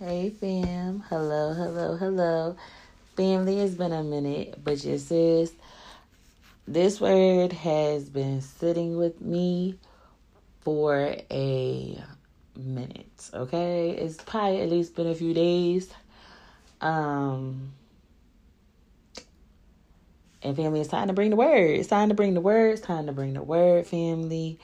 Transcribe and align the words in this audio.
Hey, 0.00 0.30
fam. 0.30 1.04
Hello, 1.08 1.52
hello, 1.52 1.96
hello. 1.96 2.56
Family, 3.16 3.60
it's 3.60 3.76
been 3.76 3.92
a 3.92 4.02
minute, 4.02 4.58
but 4.64 4.80
just 4.80 5.06
sis, 5.06 5.52
this 6.66 7.00
word 7.00 7.52
has 7.52 8.08
been 8.08 8.40
sitting 8.40 8.96
with 8.96 9.20
me 9.20 9.78
for 10.62 11.14
a 11.30 12.02
minute, 12.56 13.30
okay? 13.32 13.90
It's 13.90 14.16
probably 14.16 14.62
at 14.62 14.68
least 14.68 14.96
been 14.96 15.06
a 15.06 15.14
few 15.14 15.32
days. 15.32 15.88
Um, 16.80 17.70
and 20.42 20.56
family, 20.56 20.80
it's 20.80 20.90
time 20.90 21.06
to 21.06 21.14
bring 21.14 21.30
the 21.30 21.36
word. 21.36 21.70
It's 21.70 21.88
time 21.88 22.08
to 22.08 22.16
bring 22.16 22.34
the 22.34 22.40
word. 22.40 22.72
It's 22.72 22.80
time 22.80 23.06
to 23.06 23.12
bring 23.12 23.34
the 23.34 23.44
word, 23.44 23.86
family. 23.86 24.58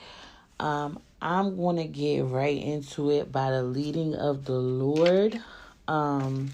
Um, 0.59 0.99
I'm 1.21 1.55
going 1.55 1.75
to 1.75 1.83
get 1.83 2.25
right 2.25 2.57
into 2.57 3.11
it 3.11 3.31
by 3.31 3.51
the 3.51 3.61
leading 3.61 4.15
of 4.15 4.45
the 4.45 4.57
Lord. 4.57 5.39
Um, 5.87 6.51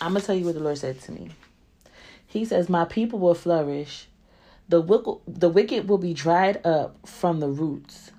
I'm 0.00 0.12
going 0.12 0.20
to 0.20 0.26
tell 0.26 0.34
you 0.34 0.44
what 0.44 0.54
the 0.54 0.60
Lord 0.60 0.78
said 0.78 1.00
to 1.02 1.12
me. 1.12 1.30
He 2.26 2.44
says, 2.44 2.68
My 2.68 2.86
people 2.86 3.20
will 3.20 3.36
flourish. 3.36 4.08
The 4.68 4.80
wicked, 4.80 5.14
the 5.28 5.48
wicked 5.48 5.88
will 5.88 5.98
be 5.98 6.12
dried 6.12 6.64
up 6.66 7.06
from 7.06 7.38
the 7.38 7.48
roots. 7.48 8.10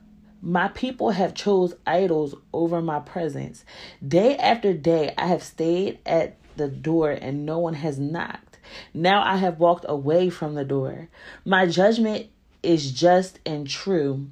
My 0.42 0.70
people 0.70 1.10
have 1.10 1.34
chose 1.34 1.74
idols 1.86 2.36
over 2.54 2.82
my 2.82 3.00
presence. 3.00 3.66
Day 4.08 4.38
after 4.38 4.74
day, 4.74 5.14
I 5.18 5.28
have 5.28 5.44
stayed 5.44 6.00
at 6.06 6.38
the 6.56 6.70
door 6.70 7.12
and 7.12 7.46
no 7.46 7.60
one 7.60 7.74
has 7.74 8.00
knocked. 8.00 8.60
Now 8.94 9.24
I 9.24 9.38
have 9.38 9.60
walked 9.60 9.86
away 9.90 10.30
from 10.30 10.56
the 10.56 10.64
door. 10.64 11.10
My 11.44 11.66
judgment 11.66 12.28
is 12.66 12.92
just 12.92 13.40
and 13.46 13.68
true. 13.68 14.28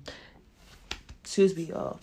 Excuse 1.23 1.55
me, 1.55 1.63
y'all. 1.63 1.99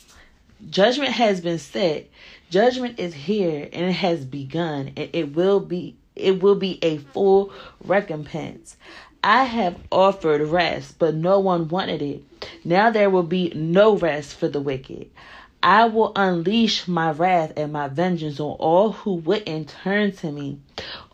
Judgment 0.69 1.13
has 1.13 1.41
been 1.41 1.59
set. 1.59 2.09
Judgment 2.51 2.99
is 2.99 3.15
here 3.15 3.69
and 3.73 3.87
it 3.87 3.93
has 3.93 4.25
begun. 4.25 4.93
And 4.97 5.11
it 5.13 5.35
will 5.35 5.61
be 5.61 5.97
it 6.17 6.43
will 6.43 6.55
be 6.55 6.79
a 6.83 6.99
full 6.99 7.53
recompense. 7.85 8.77
I 9.23 9.45
have 9.45 9.79
offered 9.93 10.41
rest, 10.49 10.99
but 10.99 11.15
no 11.15 11.39
one 11.39 11.69
wanted 11.69 12.03
it. 12.03 12.23
Now 12.65 12.91
there 12.91 13.11
will 13.11 13.23
be 13.23 13.53
no 13.55 13.97
rest 13.97 14.35
for 14.35 14.49
the 14.49 14.61
wicked. 14.61 15.11
I 15.63 15.85
will 15.85 16.13
unleash 16.17 16.89
my 16.89 17.11
wrath 17.11 17.53
and 17.57 17.73
my 17.73 17.89
vengeance 17.89 18.41
on 18.41 18.57
all 18.59 18.93
who 18.93 19.15
wouldn't 19.15 19.75
turn 19.83 20.13
to 20.17 20.33
me. 20.33 20.59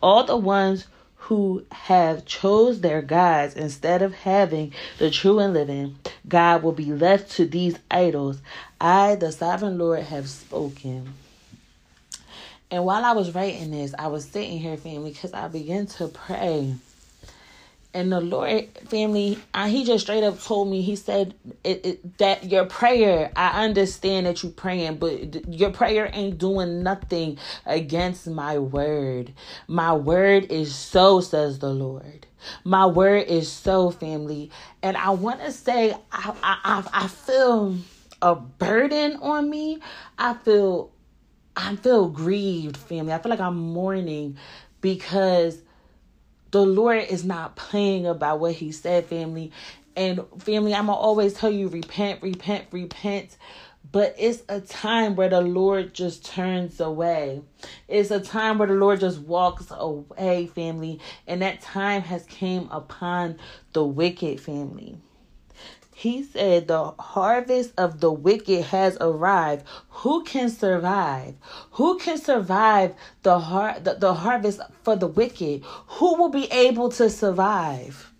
All 0.01 0.23
the 0.23 0.37
ones 0.37 0.87
who 1.27 1.65
have 1.71 2.23
chose 2.23 2.79
their 2.79 3.01
gods 3.01 3.53
instead 3.53 4.01
of 4.01 4.13
having 4.13 4.71
the 4.97 5.11
true 5.11 5.39
and 5.39 5.53
living 5.53 5.97
God 6.25 6.63
will 6.63 6.71
be 6.71 6.93
left 6.93 7.31
to 7.31 7.45
these 7.45 7.77
idols. 7.91 8.39
I, 8.79 9.15
the 9.15 9.33
sovereign 9.33 9.77
Lord, 9.77 10.03
have 10.03 10.29
spoken. 10.29 11.13
And 12.71 12.85
while 12.85 13.03
I 13.03 13.11
was 13.11 13.35
writing 13.35 13.71
this, 13.71 13.93
I 13.99 14.07
was 14.07 14.23
sitting 14.23 14.59
here, 14.59 14.77
family, 14.77 15.11
because 15.11 15.33
I 15.33 15.49
began 15.49 15.87
to 15.87 16.07
pray. 16.07 16.75
And 17.97 18.11
the 18.11 18.21
Lord, 18.21 18.67
family, 18.89 19.39
I, 19.55 19.69
He 19.69 19.83
just 19.83 20.03
straight 20.03 20.23
up 20.23 20.39
told 20.39 20.69
me, 20.69 20.83
He 20.83 20.95
said 20.95 21.33
it, 21.63 21.83
it, 21.83 22.17
that 22.19 22.43
your 22.43 22.65
prayer, 22.65 23.31
I 23.35 23.65
understand 23.65 24.27
that 24.27 24.43
you're 24.43 24.51
praying, 24.51 24.97
but 24.97 25.51
your 25.51 25.71
prayer 25.71 26.07
ain't 26.13 26.37
doing 26.37 26.83
nothing 26.83 27.39
against 27.65 28.27
my 28.27 28.59
word. 28.59 29.33
My 29.67 29.93
word 29.93 30.51
is 30.51 30.75
so, 30.75 31.21
says 31.21 31.57
the 31.57 31.71
Lord. 31.71 32.27
My 32.63 32.85
word 32.85 33.25
is 33.29 33.51
so, 33.51 33.89
family. 33.89 34.51
And 34.83 34.95
I 34.95 35.09
want 35.09 35.39
to 35.39 35.51
say, 35.51 35.95
I, 36.11 36.35
I, 36.43 36.87
I 36.93 37.07
feel 37.07 37.77
a 38.21 38.35
burden 38.35 39.15
on 39.23 39.49
me. 39.49 39.79
I 40.19 40.35
feel, 40.35 40.91
I 41.55 41.75
feel 41.77 42.09
grieved, 42.09 42.77
family. 42.77 43.11
I 43.11 43.17
feel 43.17 43.31
like 43.31 43.39
I'm 43.39 43.57
mourning 43.57 44.37
because 44.81 45.63
the 46.51 46.65
Lord 46.65 47.03
is 47.03 47.23
not 47.23 47.55
playing 47.55 48.05
about 48.05 48.39
what 48.39 48.53
He 48.53 48.71
said, 48.71 49.05
family. 49.05 49.51
And 49.95 50.25
family, 50.39 50.73
I'm 50.75 50.87
gonna 50.87 50.97
always 50.97 51.33
tell 51.33 51.51
you 51.51 51.67
repent, 51.69 52.21
repent, 52.21 52.67
repent. 52.71 53.37
But 53.91 54.15
it's 54.17 54.43
a 54.49 54.59
time 54.59 55.15
where 55.15 55.29
the 55.29 55.41
Lord 55.41 55.93
just 55.93 56.25
turns 56.25 56.79
away. 56.79 57.41
It's 57.87 58.11
a 58.11 58.19
time 58.19 58.57
where 58.57 58.67
the 58.67 58.73
Lord 58.73 58.99
just 58.99 59.19
walks 59.19 59.67
away, 59.71 60.47
family. 60.47 60.99
And 61.25 61.41
that 61.41 61.61
time 61.61 62.01
has 62.01 62.23
came 62.25 62.67
upon 62.69 63.37
the 63.73 63.85
wicked 63.85 64.41
family. 64.41 64.97
He 65.97 66.21
said, 66.21 66.67
The 66.67 66.91
harvest 66.99 67.73
of 67.75 68.01
the 68.01 68.11
wicked 68.11 68.65
has 68.65 68.99
arrived. 69.01 69.65
Who 69.89 70.23
can 70.23 70.51
survive? 70.51 71.33
Who 71.71 71.97
can 71.97 72.19
survive 72.19 72.93
the, 73.23 73.39
har- 73.39 73.79
the, 73.79 73.95
the 73.95 74.13
harvest 74.13 74.61
for 74.83 74.95
the 74.95 75.07
wicked? 75.07 75.63
Who 75.65 76.15
will 76.17 76.29
be 76.29 76.45
able 76.51 76.89
to 76.89 77.09
survive? 77.09 78.13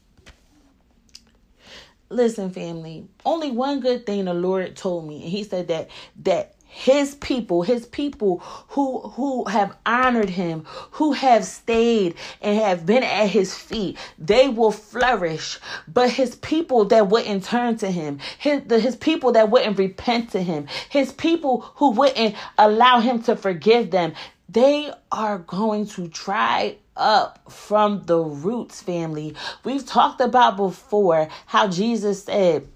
Listen, 2.09 2.49
family, 2.49 3.09
only 3.23 3.51
one 3.51 3.79
good 3.79 4.07
thing 4.07 4.25
the 4.25 4.33
Lord 4.33 4.75
told 4.75 5.07
me, 5.07 5.21
and 5.21 5.31
He 5.31 5.43
said 5.43 5.67
that 5.67 5.91
that 6.23 6.55
his 6.67 7.15
people 7.15 7.63
his 7.63 7.85
people 7.85 8.39
who 8.69 8.99
who 8.99 9.45
have 9.45 9.75
honored 9.85 10.29
him 10.29 10.65
who 10.91 11.13
have 11.13 11.43
stayed 11.45 12.13
and 12.41 12.59
have 12.59 12.85
been 12.85 13.03
at 13.03 13.27
his 13.27 13.55
feet 13.55 13.97
they 14.19 14.47
will 14.47 14.71
flourish. 14.71 15.59
But 15.87 16.11
his 16.11 16.35
people 16.35 16.85
that 16.85 17.07
wouldn't 17.07 17.45
turn 17.45 17.77
to 17.77 17.89
him 17.89 18.19
his 18.37 18.63
the, 18.67 18.79
his 18.79 18.95
people 18.95 19.31
that 19.33 19.49
wouldn't 19.49 19.77
repent 19.77 20.31
to 20.31 20.41
him 20.41 20.67
his 20.89 21.11
people 21.11 21.61
who 21.75 21.91
wouldn't 21.91 22.35
allow 22.57 22.99
him 22.99 23.21
to 23.23 23.35
forgive 23.35 23.91
them 23.91 24.13
they 24.49 24.91
are 25.11 25.39
going 25.39 25.87
to 25.87 26.07
dry 26.07 26.77
up 26.95 27.51
from 27.51 28.03
the 28.05 28.17
roots 28.17 28.81
family. 28.81 29.35
We've 29.63 29.85
talked 29.85 30.21
about 30.21 30.57
before 30.57 31.27
how 31.45 31.67
jesus 31.67 32.23
said 32.23 32.67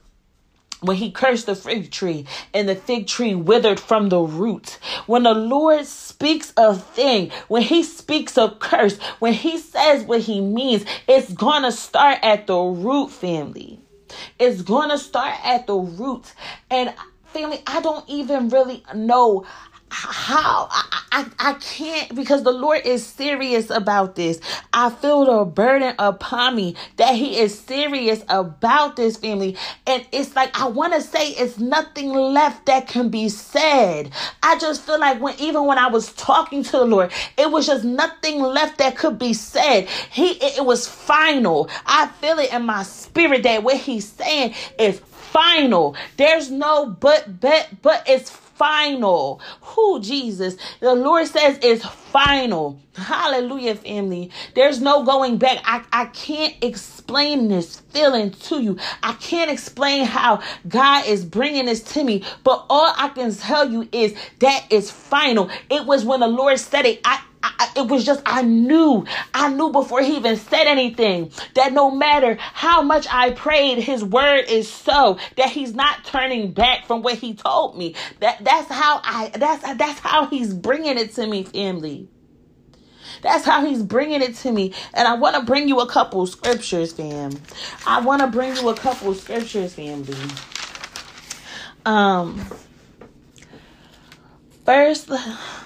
when 0.82 0.98
he 0.98 1.12
cursed 1.12 1.46
the 1.46 1.56
fig 1.56 1.92
tree 1.92 2.26
and 2.54 2.68
the 2.68 2.76
fig 2.76 3.08
tree 3.08 3.36
withered 3.36 3.80
from 3.80 4.10
the 4.10 4.20
root. 4.20 4.80
When 5.06 5.24
the 5.24 5.34
Lord 5.34 5.86
speaks 5.86 6.52
a 6.58 6.76
thing, 6.76 7.32
when 7.48 7.62
he 7.62 7.84
speaks 7.84 8.38
a 8.38 8.50
curse, 8.50 8.98
when 9.20 9.34
he 9.34 9.58
says 9.58 10.04
what 10.04 10.22
he 10.22 10.42
means, 10.42 10.86
it's 11.08 11.34
to 11.34 11.72
start 11.72 12.20
at 12.24 12.48
the 12.48 12.58
root, 12.58 13.10
family. 13.12 13.80
It's 14.40 14.64
to 14.64 14.98
start 14.98 15.36
at 15.46 15.68
the 15.68 15.76
root. 15.76 16.34
And 16.70 16.94
family, 17.26 17.62
I 17.68 17.82
don't 17.82 18.08
even 18.10 18.50
really 18.50 18.84
know 18.94 19.46
how 19.92 20.68
I, 20.72 21.02
I 21.12 21.26
I 21.40 21.54
can't 21.56 22.16
because 22.16 22.44
the 22.44 22.52
Lord 22.52 22.82
is 22.86 23.06
serious 23.06 23.70
about 23.70 24.16
this. 24.16 24.40
I 24.72 24.90
feel 24.90 25.26
the 25.26 25.46
burden 25.46 25.96
upon 26.00 26.56
me 26.56 26.76
that 26.96 27.16
He 27.16 27.38
is 27.38 27.58
serious 27.58 28.24
about 28.30 28.96
this 28.96 29.18
family, 29.18 29.58
and 29.86 30.06
it's 30.12 30.36
like 30.36 30.58
I 30.60 30.68
want 30.68 30.94
to 30.94 31.02
say 31.02 31.30
it's 31.32 31.60
nothing 31.60 32.10
left 32.14 32.68
that 32.68 32.88
can 32.88 33.10
be 33.10 33.28
said. 33.28 34.12
I 34.42 34.58
just 34.60 34.82
feel 34.84 35.00
like 35.00 35.22
when 35.22 35.36
even 35.40 35.66
when 35.66 35.78
I 35.78 35.88
was 35.88 36.14
talking 36.14 36.64
to 36.64 36.72
the 36.72 36.86
Lord, 36.86 37.12
it 37.38 37.52
was 37.52 37.68
just 37.68 37.84
nothing 37.84 38.42
left 38.42 38.78
that 38.78 38.96
could 38.96 39.20
be 39.20 39.34
said. 39.34 39.90
He 40.10 40.32
it, 40.32 40.60
it 40.60 40.66
was 40.66 40.88
final. 40.88 41.70
I 41.86 42.08
feel 42.08 42.40
it 42.40 42.54
in 42.54 42.64
my 42.64 42.84
spirit 42.84 43.44
that 43.44 43.64
what 43.64 43.76
He's 43.78 44.08
saying 44.08 44.54
is 44.80 45.02
final. 45.32 45.96
There's 46.18 46.50
no 46.50 46.86
but 46.88 47.42
but 47.42 47.70
but 47.82 48.04
it's 48.08 48.30
final. 48.62 49.42
Who 49.62 50.00
Jesus? 50.02 50.56
The 50.82 50.94
Lord 50.94 51.26
says 51.26 51.58
it's 51.64 51.84
final. 51.84 52.80
Hallelujah, 52.96 53.74
family. 53.74 54.30
There's 54.54 54.80
no 54.80 55.04
going 55.04 55.40
back. 55.40 55.58
I, 55.66 55.84
I 55.92 56.06
can't 56.06 56.56
explain 56.62 57.48
this 57.48 57.80
feeling 57.90 58.30
to 58.30 58.62
you. 58.62 58.78
I 59.02 59.14
can't 59.14 59.50
explain 59.50 60.06
how 60.06 60.44
God 60.68 61.08
is 61.08 61.26
bringing 61.26 61.66
this 61.66 61.82
to 61.94 62.04
me. 62.04 62.24
But 62.44 62.68
all 62.70 62.94
I 62.96 63.10
can 63.10 63.34
tell 63.34 63.68
you 63.68 63.90
is 63.92 64.14
that 64.40 64.68
is 64.70 64.92
final. 64.92 65.50
It 65.72 65.88
was 65.88 66.06
when 66.06 66.20
the 66.20 66.28
Lord 66.28 66.60
said 66.60 66.86
it. 66.86 67.02
I 67.04 67.20
I, 67.44 67.70
it 67.76 67.88
was 67.88 68.06
just 68.06 68.22
I 68.26 68.42
knew 68.44 69.06
I 69.34 69.50
knew 69.50 69.72
before 69.72 70.02
he 70.02 70.16
even 70.18 70.38
said 70.38 70.66
anything 70.66 71.32
that 71.56 71.74
no 71.74 71.92
matter 71.92 72.38
how 72.40 72.82
much 72.82 73.08
I 73.10 73.32
prayed 73.32 73.80
his 73.80 74.04
word 74.04 74.46
is 74.48 74.72
so 74.72 75.18
that 75.38 75.50
he's 75.50 75.74
not 75.74 76.04
turning 76.06 76.52
back 76.52 76.86
from 76.86 77.02
what 77.02 77.16
he 77.16 77.34
told 77.34 77.78
me. 77.78 77.96
That 78.20 78.44
that's 78.44 78.70
how 78.72 79.02
I 79.04 79.32
that's 79.36 79.64
that's 79.78 80.00
how 80.00 80.28
he's 80.28 80.54
bringing 80.54 80.98
it 80.98 81.16
to 81.16 81.26
me 81.26 81.44
family. 81.44 82.08
That's 83.22 83.46
how 83.46 83.66
he's 83.66 83.84
bringing 83.84 84.22
it 84.22 84.36
to 84.38 84.52
me. 84.52 84.74
And 84.94 85.08
I 85.08 85.16
want 85.16 85.36
to 85.36 85.44
bring 85.44 85.68
you 85.68 85.80
a 85.80 85.88
couple 85.88 86.26
scriptures 86.28 86.94
fam. 86.94 87.32
I 87.86 88.02
want 88.02 88.22
to 88.22 88.28
bring 88.28 88.56
you 88.56 88.70
a 88.70 88.76
couple 88.76 89.14
scriptures 89.14 89.74
family. 89.74 90.18
Um 91.86 92.46
First, 94.66 95.10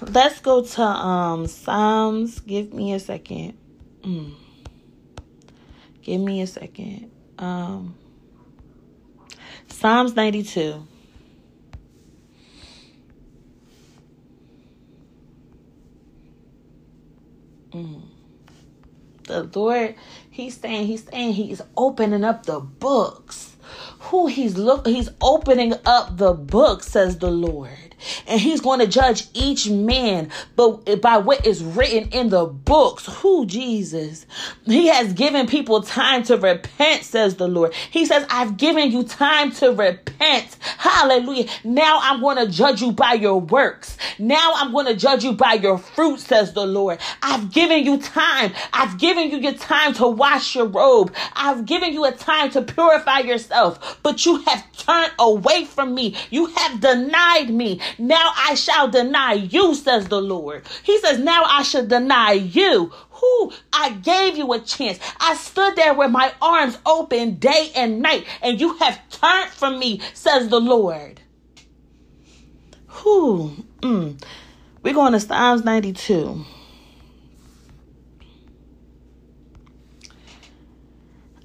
let's 0.01 0.39
go 0.39 0.63
to 0.63 0.81
um 0.81 1.47
Psalms. 1.47 2.39
Give 2.39 2.74
me 2.74 2.94
a 2.94 3.00
second. 3.00 3.57
Mm. 4.01 4.33
Give 6.01 6.21
me 6.21 6.42
a 6.42 6.47
second. 6.47 7.12
Um 7.38 7.95
Psalms 9.68 10.15
92. 10.15 10.88
Mm. 17.71 18.01
The 19.24 19.44
Lord, 19.53 19.95
He's 20.30 20.56
saying, 20.56 20.88
He's 20.88 21.03
saying 21.03 21.33
He's 21.33 21.62
opening 21.75 22.24
up 22.24 22.45
the 22.45 22.62
books. 22.62 23.57
Who 24.00 24.27
He's 24.27 24.57
look 24.57 24.88
He's 24.88 25.09
opening 25.21 25.74
up 25.86 26.18
the 26.18 26.33
book, 26.33 26.83
says 26.83 27.18
the 27.18 27.31
Lord 27.31 27.85
and 28.28 28.40
he's 28.40 28.62
going 28.62 28.80
to 28.80 28.88
judge 28.88 29.28
each 29.34 29.69
man 29.69 30.30
but 30.56 31.02
by 31.02 31.18
what 31.18 31.46
is 31.46 31.63
written 31.63 32.10
in 32.10 32.30
the 32.30 32.46
books. 32.46 33.06
Who 33.22 33.46
jesus? 33.46 34.25
He 34.66 34.88
has 34.88 35.13
given 35.13 35.48
people 35.48 35.81
time 35.81 36.24
to 36.24 36.38
repent 36.38 37.04
says 37.04 37.36
the 37.36 37.48
lord. 37.48 37.74
He 37.92 38.06
says 38.06 38.25
i've 38.30 38.57
given 38.57 38.92
you 38.92 39.04
time 39.04 39.52
to 39.54 39.72
repent. 39.72 40.57
Hallelujah. 40.78 41.48
Now 41.63 42.00
i'm 42.02 42.22
going 42.22 42.38
to 42.38 42.52
judge 42.52 42.81
you 42.81 42.92
by 42.92 43.13
your 43.13 43.40
works. 43.40 43.98
Now 44.19 44.54
i'm 44.56 44.72
going 44.72 44.88
to 44.88 44.96
judge 44.96 45.24
you 45.24 45.34
by 45.34 45.54
your 45.54 45.78
fruit 45.78 46.19
says 46.19 46.54
the 46.54 46.66
lord. 46.66 47.00
I've 47.22 47.52
given 47.52 47.84
you 47.84 47.98
time. 48.00 48.54
I've 48.74 48.98
given 48.98 49.30
you 49.30 49.38
your 49.38 49.54
time 49.54 49.94
to 49.96 50.07
wash 50.07 50.56
your 50.56 50.66
robe. 50.68 51.13
I've 51.36 51.66
given 51.66 51.94
you 51.94 52.06
a 52.06 52.12
time 52.12 52.50
to 52.52 52.62
purify 52.62 53.19
yourself. 53.19 54.00
But 54.04 54.25
you 54.25 54.38
have 54.44 54.72
turned 54.74 55.12
away 55.19 55.66
from 55.66 55.94
me. 55.96 56.16
You 56.30 56.48
have 56.48 56.80
denied 56.80 57.50
me 57.50 57.81
now 57.97 58.33
I 58.36 58.56
shall 58.56 58.89
deny 58.89 59.33
you, 59.33 59.75
says 59.75 60.07
the 60.07 60.21
Lord. 60.21 60.65
He 60.83 61.00
says, 61.00 61.19
Now 61.19 61.44
I 61.45 61.63
shall 61.63 61.86
deny 61.86 62.33
you. 62.33 62.92
Who 63.12 63.53
I 63.71 63.92
gave 63.92 64.38
you 64.38 64.51
a 64.53 64.59
chance. 64.59 65.00
I 65.19 65.36
stood 65.36 65.75
there 65.75 65.94
with 65.94 66.12
my 66.12 66.33
arms 66.42 66.77
open 66.86 67.36
day 67.36 67.71
and 67.75 68.01
night, 68.01 68.25
and 68.42 68.59
you 68.59 68.75
have 68.77 69.00
turned 69.09 69.51
from 69.51 69.80
me, 69.80 70.01
says 70.13 70.50
the 70.50 70.59
Lord. 70.59 71.21
Who? 72.88 73.51
Mm. 73.81 74.21
We're 74.81 74.94
going 74.94 75.13
to 75.13 75.19
Psalms 75.19 75.63
92. 75.63 76.45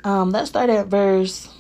Um, 0.03 0.31
let's 0.31 0.49
start 0.49 0.71
at 0.71 0.87
verse 0.87 1.53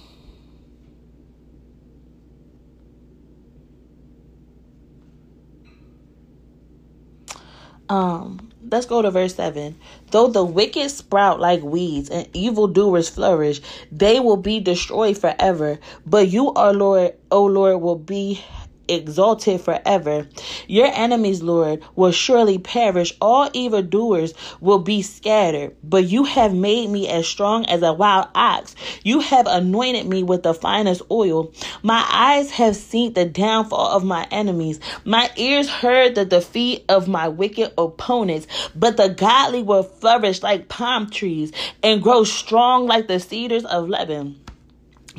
Um, 7.90 8.50
let's 8.70 8.87
go 8.87 9.02
to 9.02 9.10
verse 9.10 9.34
7. 9.34 9.76
Though 10.12 10.28
the 10.28 10.44
wicked 10.44 10.90
sprout 10.90 11.40
like 11.40 11.60
weeds 11.62 12.08
and 12.08 12.28
evildoers 12.32 13.10
flourish, 13.10 13.60
they 13.90 14.20
will 14.20 14.37
be 14.37 14.60
destroyed 14.60 15.19
forever. 15.19 15.81
But 16.06 16.28
you, 16.28 16.52
our 16.54 16.72
Lord, 16.72 17.14
O 17.32 17.44
Lord, 17.44 17.82
will 17.82 17.98
be 17.98 18.42
exalted 18.90 19.60
forever. 19.60 20.28
Your 20.66 20.88
enemies, 20.88 21.42
Lord, 21.42 21.82
will 21.96 22.12
surely 22.12 22.58
perish. 22.58 23.12
All 23.20 23.48
evildoers 23.52 24.34
will 24.60 24.78
be 24.78 25.02
scattered. 25.02 25.76
But 25.82 26.04
you 26.04 26.25
have 26.25 26.54
made 26.54 26.90
me 26.90 27.08
as 27.08 27.26
strong 27.26 27.66
as 27.66 27.82
a 27.82 27.92
wild 27.92 28.28
ox. 28.34 28.75
You 29.02 29.20
have 29.20 29.46
anointed 29.46 30.06
me 30.06 30.22
with 30.22 30.42
the 30.42 30.54
finest 30.54 31.02
oil. 31.10 31.52
My 31.82 32.04
eyes 32.10 32.50
have 32.52 32.76
seen 32.76 33.12
the 33.12 33.25
downfall 33.25 33.88
of 33.88 34.04
my 34.04 34.26
enemies. 34.31 34.81
My 35.04 35.31
ears 35.37 35.69
heard 35.69 36.14
the 36.14 36.25
defeat 36.25 36.84
of 36.88 37.08
my 37.08 37.28
wicked 37.28 37.72
opponents. 37.78 38.46
But 38.75 38.96
the 38.96 39.08
godly 39.08 39.62
will 39.62 39.82
flourish 39.82 40.42
like 40.42 40.69
palm 40.69 41.10
trees 41.10 41.52
and 41.82 42.02
grow 42.02 42.25
strong 42.25 42.87
like 42.87 43.06
the 43.06 43.20
cedars 43.20 43.64
of 43.64 43.88
Lebanon. 43.88 44.39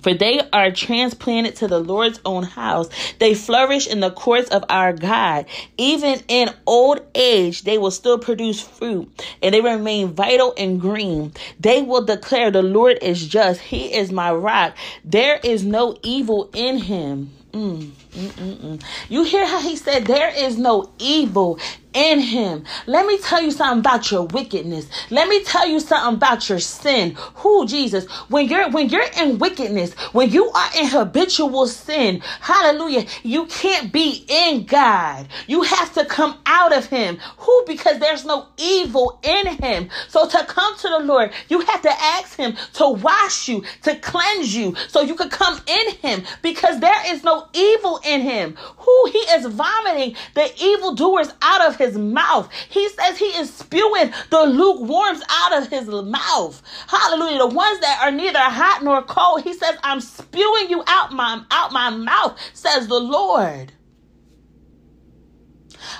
For 0.01 0.13
they 0.13 0.41
are 0.51 0.71
transplanted 0.71 1.55
to 1.57 1.67
the 1.67 1.79
Lord's 1.79 2.19
own 2.25 2.43
house. 2.43 2.89
They 3.19 3.33
flourish 3.33 3.87
in 3.87 3.99
the 3.99 4.11
courts 4.11 4.49
of 4.49 4.63
our 4.69 4.93
God. 4.93 5.45
Even 5.77 6.21
in 6.27 6.49
old 6.65 7.01
age, 7.15 7.63
they 7.63 7.77
will 7.77 7.91
still 7.91 8.17
produce 8.17 8.61
fruit 8.61 9.09
and 9.41 9.53
they 9.53 9.61
remain 9.61 10.13
vital 10.13 10.53
and 10.57 10.79
green. 10.79 11.33
They 11.59 11.81
will 11.81 12.03
declare, 12.03 12.51
The 12.51 12.61
Lord 12.63 12.99
is 13.01 13.27
just. 13.27 13.61
He 13.61 13.93
is 13.93 14.11
my 14.11 14.31
rock. 14.31 14.75
There 15.03 15.39
is 15.43 15.63
no 15.63 15.97
evil 16.03 16.49
in 16.53 16.77
him. 16.77 17.31
Mm, 17.53 17.91
mm, 18.11 18.29
mm, 18.29 18.57
mm. 18.59 18.83
you 19.09 19.23
hear 19.23 19.45
how 19.45 19.59
he 19.59 19.75
said 19.75 20.05
there 20.05 20.29
is 20.33 20.57
no 20.57 20.89
evil 20.99 21.59
in 21.93 22.19
him. 22.19 22.63
Let 22.87 23.05
me 23.05 23.17
tell 23.17 23.41
you 23.41 23.51
something 23.51 23.79
about 23.79 24.11
your 24.11 24.23
wickedness. 24.23 24.87
Let 25.09 25.27
me 25.27 25.43
tell 25.43 25.67
you 25.67 25.79
something 25.79 26.15
about 26.15 26.47
your 26.49 26.59
sin. 26.59 27.15
Who 27.35 27.67
Jesus? 27.67 28.09
When 28.29 28.47
you're 28.47 28.69
when 28.69 28.89
you're 28.89 29.09
in 29.17 29.39
wickedness, 29.39 29.93
when 30.13 30.29
you 30.29 30.49
are 30.49 30.69
in 30.77 30.87
habitual 30.87 31.67
sin, 31.67 32.21
hallelujah, 32.39 33.05
you 33.23 33.45
can't 33.47 33.91
be 33.91 34.25
in 34.27 34.65
God. 34.65 35.27
You 35.47 35.63
have 35.63 35.93
to 35.95 36.05
come 36.05 36.37
out 36.45 36.75
of 36.75 36.85
him. 36.85 37.17
Who? 37.37 37.63
Because 37.67 37.99
there's 37.99 38.25
no 38.25 38.47
evil 38.57 39.19
in 39.23 39.47
him. 39.57 39.89
So 40.07 40.27
to 40.27 40.45
come 40.45 40.77
to 40.77 40.89
the 40.89 40.99
Lord, 40.99 41.31
you 41.49 41.61
have 41.61 41.81
to 41.81 41.91
ask 41.91 42.37
him 42.37 42.55
to 42.73 42.89
wash 42.89 43.47
you, 43.47 43.63
to 43.83 43.95
cleanse 43.97 44.55
you, 44.55 44.75
so 44.87 45.01
you 45.01 45.15
could 45.15 45.31
come 45.31 45.59
in 45.67 45.95
him 45.95 46.23
because 46.41 46.79
there 46.79 47.13
is 47.13 47.23
no 47.23 47.47
evil 47.53 47.99
in 48.05 48.21
him. 48.21 48.55
Who 48.77 49.09
he 49.11 49.19
is 49.19 49.45
vomiting 49.45 50.15
the 50.35 50.51
evildoers 50.61 51.33
out 51.41 51.67
of 51.67 51.80
his 51.81 51.97
mouth. 51.97 52.49
He 52.69 52.87
says 52.89 53.17
he 53.17 53.25
is 53.25 53.51
spewing 53.51 54.13
the 54.29 54.43
lukewarms 54.43 55.21
out 55.29 55.61
of 55.61 55.67
his 55.67 55.87
mouth. 55.87 56.61
Hallelujah. 56.87 57.39
The 57.39 57.47
ones 57.47 57.79
that 57.79 57.99
are 58.03 58.11
neither 58.11 58.39
hot 58.39 58.83
nor 58.83 59.01
cold. 59.01 59.43
He 59.43 59.53
says, 59.53 59.75
I'm 59.83 59.99
spewing 59.99 60.69
you 60.69 60.83
out 60.87 61.11
my 61.11 61.43
out 61.49 61.71
my 61.71 61.89
mouth, 61.89 62.39
says 62.53 62.87
the 62.87 62.99
Lord. 62.99 63.73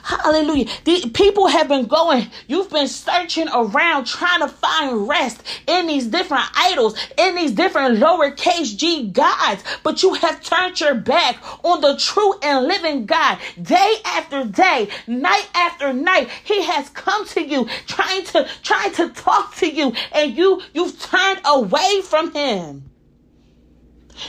Hallelujah. 0.04 0.66
The 0.84 1.10
people 1.14 1.48
have 1.48 1.68
been 1.68 1.86
going, 1.86 2.30
you've 2.48 2.70
been 2.70 2.88
searching 2.88 3.48
around 3.50 4.06
trying 4.06 4.42
to 4.42 4.48
find 4.48 5.08
rest 5.08 5.42
in 5.68 5.88
these 5.88 6.08
different 6.08 6.46
idols, 6.56 6.98
in 7.18 7.36
these 7.36 7.52
different 7.52 7.98
lowercase 7.98 8.78
g 8.78 9.10
gods, 9.10 9.64
but 9.84 10.04
you 10.04 10.14
have 10.14 10.44
turned 10.44 10.80
your 10.80 10.96
back 10.96 11.38
on 11.64 11.82
the 11.82 11.98
true 11.98 12.34
and 12.42 12.68
living 12.68 13.06
God 13.06 13.38
day 13.62 13.96
after 14.06 14.46
day, 14.46 14.90
night 15.08 15.50
after 15.54 15.94
night. 15.94 16.30
He 16.44 16.64
has 16.64 16.90
come 16.90 17.26
to 17.30 17.42
you 17.42 17.68
trying 17.88 18.24
to 18.26 18.48
trying 18.64 18.94
to 18.94 19.10
talk 19.10 19.56
to 19.58 19.70
you 19.70 19.94
and 20.12 20.36
you 20.36 20.62
you've 20.74 21.00
turned 21.00 21.42
away 21.46 22.02
from 22.04 22.34
him. 22.34 22.90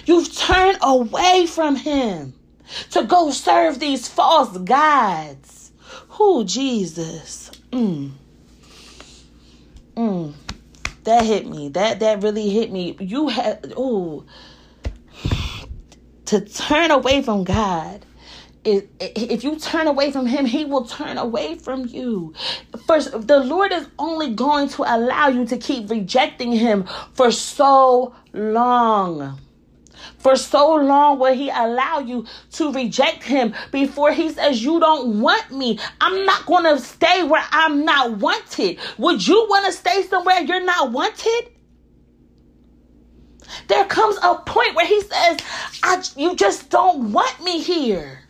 You've 0.06 0.34
turned 0.34 0.78
away 0.80 1.46
from 1.46 1.76
him 1.76 2.34
to 2.90 3.04
go 3.04 3.30
serve 3.30 3.78
these 3.78 4.08
false 4.08 4.56
gods. 4.58 5.72
Who, 6.10 6.44
Jesus? 6.44 7.50
Mm. 7.70 8.12
Mm. 9.96 10.34
That 11.04 11.24
hit 11.24 11.46
me. 11.46 11.68
That 11.70 12.00
that 12.00 12.22
really 12.22 12.50
hit 12.50 12.70
me. 12.70 12.96
You 13.00 13.28
had 13.28 13.72
oh 13.76 14.24
to 16.26 16.40
turn 16.40 16.90
away 16.90 17.22
from 17.22 17.44
God. 17.44 18.06
If, 18.64 18.84
if 19.00 19.42
you 19.42 19.58
turn 19.58 19.88
away 19.88 20.12
from 20.12 20.24
him, 20.24 20.46
he 20.46 20.64
will 20.64 20.86
turn 20.86 21.18
away 21.18 21.56
from 21.56 21.86
you. 21.86 22.32
First, 22.86 23.26
the 23.26 23.40
Lord 23.40 23.72
is 23.72 23.88
only 23.98 24.32
going 24.34 24.68
to 24.70 24.82
allow 24.82 25.28
you 25.28 25.44
to 25.46 25.58
keep 25.58 25.90
rejecting 25.90 26.52
him 26.52 26.88
for 27.12 27.32
so 27.32 28.14
long. 28.32 29.40
For 30.22 30.36
so 30.36 30.76
long 30.76 31.18
will 31.18 31.34
he 31.34 31.50
allow 31.50 31.98
you 31.98 32.26
to 32.52 32.72
reject 32.72 33.24
him 33.24 33.54
before 33.72 34.12
he 34.12 34.30
says, 34.30 34.62
You 34.62 34.78
don't 34.78 35.20
want 35.20 35.50
me. 35.50 35.80
I'm 36.00 36.24
not 36.24 36.46
going 36.46 36.64
to 36.64 36.78
stay 36.78 37.24
where 37.24 37.44
I'm 37.50 37.84
not 37.84 38.18
wanted. 38.18 38.78
Would 38.98 39.26
you 39.26 39.46
want 39.50 39.66
to 39.66 39.72
stay 39.72 40.04
somewhere 40.04 40.40
you're 40.40 40.64
not 40.64 40.92
wanted? 40.92 41.50
There 43.66 43.84
comes 43.86 44.16
a 44.22 44.36
point 44.36 44.76
where 44.76 44.86
he 44.86 45.00
says, 45.00 45.38
I, 45.82 46.04
You 46.16 46.36
just 46.36 46.70
don't 46.70 47.12
want 47.12 47.42
me 47.42 47.60
here. 47.60 48.21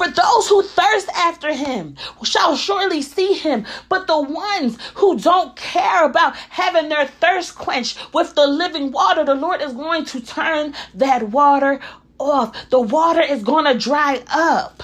For 0.00 0.08
those 0.08 0.48
who 0.48 0.62
thirst 0.62 1.10
after 1.10 1.52
him 1.52 1.94
shall 2.22 2.56
surely 2.56 3.02
see 3.02 3.34
him. 3.34 3.66
But 3.90 4.06
the 4.06 4.18
ones 4.18 4.78
who 4.94 5.18
don't 5.18 5.54
care 5.56 6.06
about 6.06 6.34
having 6.36 6.88
their 6.88 7.06
thirst 7.06 7.54
quenched 7.54 7.98
with 8.14 8.34
the 8.34 8.46
living 8.46 8.92
water, 8.92 9.26
the 9.26 9.34
Lord 9.34 9.60
is 9.60 9.74
going 9.74 10.06
to 10.06 10.22
turn 10.22 10.74
that 10.94 11.24
water 11.24 11.80
off. 12.18 12.70
The 12.70 12.80
water 12.80 13.20
is 13.20 13.42
going 13.42 13.66
to 13.66 13.78
dry 13.78 14.22
up. 14.30 14.82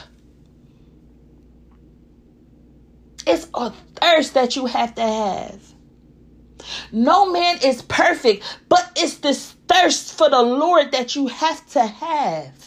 It's 3.26 3.48
a 3.54 3.70
thirst 3.70 4.34
that 4.34 4.54
you 4.54 4.66
have 4.66 4.96
to 4.96 5.02
have. 5.02 5.62
No 6.92 7.32
man 7.32 7.60
is 7.64 7.80
perfect, 7.80 8.44
but 8.68 8.92
it's 8.96 9.16
this 9.16 9.54
thirst 9.66 10.18
for 10.18 10.28
the 10.28 10.42
Lord 10.42 10.92
that 10.92 11.16
you 11.16 11.28
have 11.28 11.66
to 11.70 11.86
have. 11.86 12.65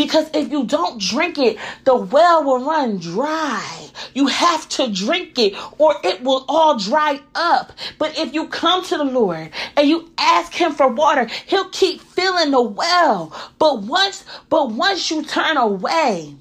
Because 0.00 0.30
if 0.32 0.50
you 0.50 0.64
don't 0.64 0.98
drink 0.98 1.36
it, 1.36 1.58
the 1.84 1.94
well 1.94 2.42
will 2.42 2.64
run 2.64 2.96
dry. 2.96 3.90
You 4.14 4.28
have 4.28 4.66
to 4.70 4.90
drink 4.90 5.38
it 5.38 5.54
or 5.76 5.94
it 6.02 6.22
will 6.22 6.46
all 6.48 6.78
dry 6.78 7.20
up. 7.34 7.72
But 7.98 8.18
if 8.18 8.32
you 8.32 8.46
come 8.46 8.82
to 8.86 8.96
the 8.96 9.04
Lord 9.04 9.50
and 9.76 9.86
you 9.86 10.10
ask 10.16 10.54
him 10.54 10.72
for 10.72 10.88
water, 10.88 11.26
he'll 11.48 11.68
keep 11.68 12.00
filling 12.00 12.50
the 12.50 12.62
well. 12.62 13.38
But 13.58 13.82
once 13.82 14.24
but 14.48 14.70
once 14.70 15.10
you 15.10 15.22
turn 15.22 15.58
away, 15.58 16.34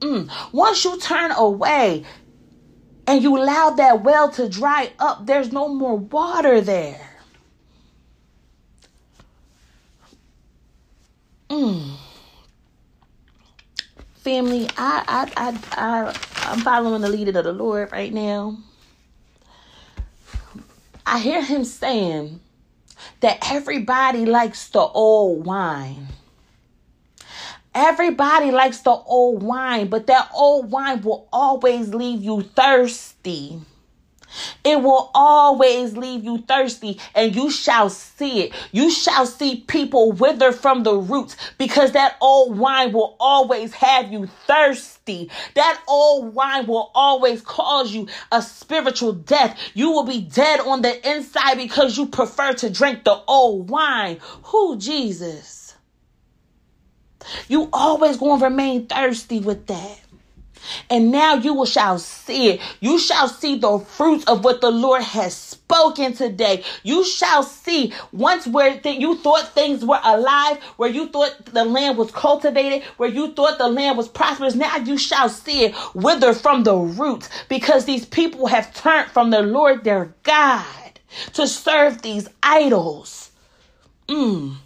mm, 0.00 0.30
once 0.52 0.84
you 0.84 1.00
turn 1.00 1.32
away, 1.32 2.04
and 3.06 3.22
you 3.22 3.34
allow 3.38 3.70
that 3.70 4.04
well 4.04 4.30
to 4.32 4.46
dry 4.46 4.92
up, 4.98 5.24
there's 5.24 5.52
no 5.52 5.68
more 5.68 5.96
water 5.96 6.60
there. 6.60 7.00
Mm. 11.48 12.03
Family, 14.24 14.66
I, 14.78 15.04
I, 15.06 15.32
I, 15.36 15.58
I, 15.72 16.50
I'm 16.50 16.60
following 16.60 17.02
the 17.02 17.10
leading 17.10 17.36
of 17.36 17.44
the 17.44 17.52
Lord 17.52 17.92
right 17.92 18.10
now. 18.10 18.56
I 21.04 21.18
hear 21.18 21.44
him 21.44 21.64
saying 21.64 22.40
that 23.20 23.52
everybody 23.52 24.24
likes 24.24 24.70
the 24.70 24.80
old 24.80 25.44
wine. 25.44 26.08
Everybody 27.74 28.50
likes 28.50 28.80
the 28.80 28.92
old 28.92 29.42
wine, 29.42 29.88
but 29.88 30.06
that 30.06 30.30
old 30.32 30.70
wine 30.70 31.02
will 31.02 31.28
always 31.30 31.92
leave 31.92 32.22
you 32.22 32.40
thirsty. 32.40 33.60
It 34.64 34.80
will 34.82 35.10
always 35.14 35.96
leave 35.96 36.24
you 36.24 36.38
thirsty, 36.38 37.00
and 37.14 37.34
you 37.34 37.50
shall 37.50 37.90
see 37.90 38.42
it. 38.42 38.52
You 38.72 38.90
shall 38.90 39.26
see 39.26 39.56
people 39.56 40.12
wither 40.12 40.52
from 40.52 40.82
the 40.82 40.94
roots 40.94 41.36
because 41.58 41.92
that 41.92 42.16
old 42.20 42.58
wine 42.58 42.92
will 42.92 43.16
always 43.20 43.72
have 43.74 44.12
you 44.12 44.26
thirsty. 44.46 45.30
That 45.54 45.82
old 45.86 46.34
wine 46.34 46.66
will 46.66 46.90
always 46.94 47.42
cause 47.42 47.92
you 47.92 48.08
a 48.32 48.42
spiritual 48.42 49.12
death. 49.12 49.58
You 49.74 49.90
will 49.90 50.04
be 50.04 50.20
dead 50.20 50.60
on 50.60 50.82
the 50.82 51.10
inside 51.10 51.56
because 51.56 51.96
you 51.96 52.06
prefer 52.06 52.52
to 52.54 52.70
drink 52.70 53.04
the 53.04 53.20
old 53.26 53.70
wine. 53.70 54.18
Who, 54.44 54.76
Jesus? 54.76 55.74
You 57.48 57.68
always 57.72 58.16
going 58.16 58.38
to 58.38 58.44
remain 58.44 58.86
thirsty 58.86 59.40
with 59.40 59.66
that. 59.66 60.03
And 60.90 61.10
now 61.10 61.34
you 61.34 61.54
will 61.54 61.66
shall 61.66 61.98
see 61.98 62.50
it. 62.50 62.60
You 62.80 62.98
shall 62.98 63.28
see 63.28 63.56
the 63.58 63.78
fruits 63.78 64.24
of 64.24 64.44
what 64.44 64.60
the 64.60 64.70
Lord 64.70 65.02
has 65.02 65.34
spoken 65.36 66.14
today. 66.14 66.64
You 66.82 67.04
shall 67.04 67.42
see 67.42 67.92
once 68.12 68.46
where 68.46 68.78
th- 68.78 69.00
you 69.00 69.16
thought 69.16 69.54
things 69.54 69.84
were 69.84 70.00
alive, 70.02 70.62
where 70.76 70.90
you 70.90 71.08
thought 71.08 71.46
the 71.46 71.64
land 71.64 71.98
was 71.98 72.10
cultivated, 72.10 72.82
where 72.96 73.08
you 73.08 73.32
thought 73.32 73.58
the 73.58 73.68
land 73.68 73.96
was 73.96 74.08
prosperous. 74.08 74.54
Now 74.54 74.76
you 74.76 74.98
shall 74.98 75.28
see 75.28 75.64
it 75.64 75.74
wither 75.94 76.34
from 76.34 76.64
the 76.64 76.76
roots 76.76 77.28
because 77.48 77.84
these 77.84 78.04
people 78.04 78.46
have 78.46 78.74
turned 78.74 79.10
from 79.10 79.30
the 79.30 79.42
Lord 79.42 79.84
their 79.84 80.14
God 80.22 81.00
to 81.34 81.46
serve 81.46 82.02
these 82.02 82.28
idols. 82.42 83.30
Mm. 84.08 84.56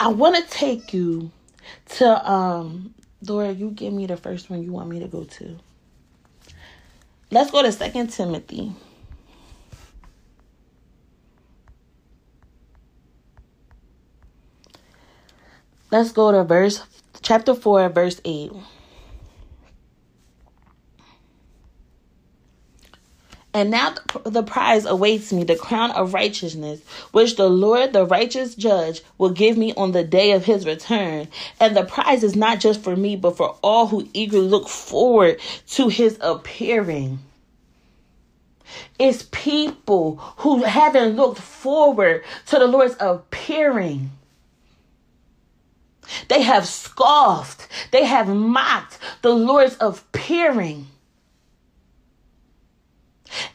I 0.00 0.08
want 0.08 0.36
to 0.36 0.50
take 0.50 0.92
you 0.92 1.30
to 1.96 2.30
um 2.30 2.94
Lord, 3.28 3.58
you 3.58 3.70
give 3.70 3.92
me 3.92 4.06
the 4.06 4.16
first 4.16 4.50
one 4.50 4.62
you 4.62 4.72
want 4.72 4.88
me 4.88 5.00
to 5.00 5.08
go 5.08 5.24
to. 5.24 5.58
Let's 7.30 7.50
go 7.50 7.62
to 7.62 7.70
Second 7.70 8.08
Timothy. 8.08 8.72
Let's 15.90 16.12
go 16.12 16.32
to 16.32 16.44
verse 16.44 16.82
chapter 17.22 17.54
4 17.54 17.88
verse 17.88 18.20
8. 18.24 18.52
And 23.54 23.70
now 23.70 23.94
the 24.24 24.42
prize 24.42 24.84
awaits 24.84 25.32
me, 25.32 25.42
the 25.42 25.56
crown 25.56 25.90
of 25.92 26.12
righteousness, 26.12 26.80
which 27.12 27.36
the 27.36 27.48
Lord, 27.48 27.92
the 27.92 28.04
righteous 28.04 28.54
judge, 28.54 29.02
will 29.16 29.30
give 29.30 29.56
me 29.56 29.72
on 29.74 29.92
the 29.92 30.04
day 30.04 30.32
of 30.32 30.44
his 30.44 30.66
return. 30.66 31.28
And 31.58 31.74
the 31.74 31.84
prize 31.84 32.22
is 32.22 32.36
not 32.36 32.60
just 32.60 32.82
for 32.82 32.94
me, 32.94 33.16
but 33.16 33.36
for 33.36 33.56
all 33.62 33.86
who 33.86 34.08
eagerly 34.12 34.46
look 34.46 34.68
forward 34.68 35.40
to 35.70 35.88
his 35.88 36.18
appearing. 36.20 37.20
It's 38.98 39.26
people 39.30 40.16
who 40.38 40.64
haven't 40.64 41.16
looked 41.16 41.40
forward 41.40 42.24
to 42.46 42.58
the 42.58 42.66
Lord's 42.66 42.96
appearing. 43.00 44.10
They 46.28 46.42
have 46.42 46.66
scoffed, 46.66 47.68
they 47.92 48.04
have 48.04 48.28
mocked 48.28 48.98
the 49.22 49.30
Lord's 49.30 49.76
appearing. 49.80 50.86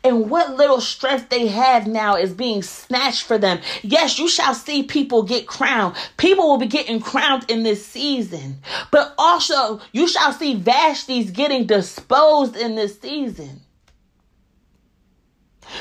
And 0.04 0.30
what 0.30 0.56
little 0.56 0.82
strength 0.82 1.30
they 1.30 1.48
have 1.48 1.88
now 1.88 2.16
is 2.16 2.34
being 2.34 2.62
snatched 2.62 3.24
for 3.24 3.38
them. 3.38 3.60
Yes, 3.82 4.20
you 4.20 4.28
shall 4.28 4.54
see 4.54 4.84
people 4.84 5.24
get 5.24 5.48
crowned. 5.48 5.96
People 6.18 6.48
will 6.48 6.58
be 6.58 6.68
getting 6.68 7.00
crowned 7.00 7.50
in 7.50 7.64
this 7.64 7.86
season. 7.86 8.58
But 8.92 9.14
also, 9.18 9.82
you 9.92 10.08
shall 10.08 10.34
see 10.34 10.60
Vashtis 10.60 11.34
getting 11.34 11.66
disposed 11.66 12.56
in 12.56 12.76
this 12.76 13.00
season. 13.00 13.62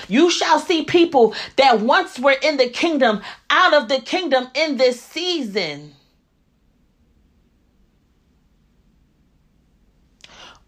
You 0.08 0.30
shall 0.30 0.58
see 0.58 0.84
people 0.84 1.34
that 1.56 1.80
once 1.80 2.18
were 2.18 2.36
in 2.42 2.56
the 2.56 2.68
kingdom 2.68 3.20
out 3.50 3.74
of 3.74 3.88
the 3.88 4.00
kingdom 4.00 4.48
in 4.54 4.76
this 4.76 5.00
season. 5.00 5.94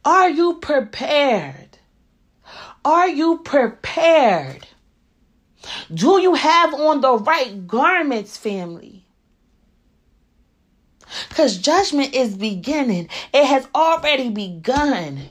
Are 0.04 0.28
you 0.28 0.54
prepared? 0.54 1.63
Are 2.84 3.08
you 3.08 3.38
prepared? 3.38 4.66
Do 5.92 6.20
you 6.20 6.34
have 6.34 6.74
on 6.74 7.00
the 7.00 7.16
right 7.16 7.66
garments, 7.66 8.36
family? 8.36 9.06
Because 11.28 11.58
judgment 11.58 12.14
is 12.14 12.36
beginning, 12.36 13.08
it 13.32 13.46
has 13.46 13.66
already 13.74 14.28
begun. 14.30 15.28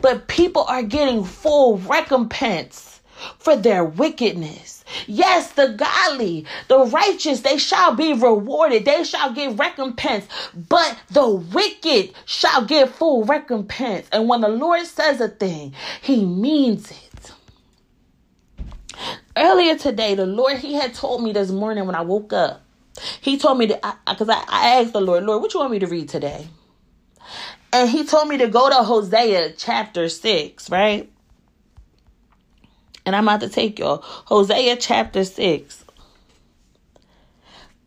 But 0.00 0.28
people 0.28 0.64
are 0.64 0.82
getting 0.82 1.24
full 1.24 1.78
recompense 1.78 2.91
for 3.38 3.56
their 3.56 3.84
wickedness. 3.84 4.84
Yes, 5.06 5.52
the 5.52 5.68
godly, 5.68 6.46
the 6.68 6.80
righteous, 6.86 7.40
they 7.40 7.58
shall 7.58 7.94
be 7.94 8.12
rewarded. 8.12 8.84
They 8.84 9.04
shall 9.04 9.32
get 9.32 9.58
recompense. 9.58 10.26
But 10.68 10.98
the 11.10 11.28
wicked 11.28 12.14
shall 12.24 12.64
get 12.64 12.90
full 12.90 13.24
recompense. 13.24 14.08
And 14.12 14.28
when 14.28 14.40
the 14.40 14.48
Lord 14.48 14.84
says 14.86 15.20
a 15.20 15.28
thing, 15.28 15.74
he 16.00 16.24
means 16.24 16.90
it. 16.90 17.32
Earlier 19.36 19.76
today, 19.76 20.14
the 20.14 20.26
Lord, 20.26 20.58
he 20.58 20.74
had 20.74 20.94
told 20.94 21.22
me 21.22 21.32
this 21.32 21.50
morning 21.50 21.86
when 21.86 21.94
I 21.94 22.02
woke 22.02 22.32
up. 22.32 22.62
He 23.20 23.38
told 23.38 23.58
me 23.58 23.68
to, 23.68 23.80
because 24.06 24.28
I, 24.28 24.34
I, 24.34 24.44
I 24.48 24.80
asked 24.80 24.92
the 24.92 25.00
Lord, 25.00 25.24
Lord, 25.24 25.40
what 25.40 25.54
you 25.54 25.60
want 25.60 25.72
me 25.72 25.78
to 25.78 25.86
read 25.86 26.08
today? 26.08 26.46
And 27.72 27.88
he 27.88 28.04
told 28.04 28.28
me 28.28 28.36
to 28.38 28.48
go 28.48 28.68
to 28.68 28.76
Hosea 28.76 29.52
chapter 29.52 30.08
6, 30.10 30.68
right? 30.68 31.10
And 33.04 33.16
I'm 33.16 33.28
about 33.28 33.40
to 33.40 33.48
take 33.48 33.78
y'all. 33.78 33.98
Hosea 34.02 34.76
chapter 34.76 35.24
6. 35.24 35.84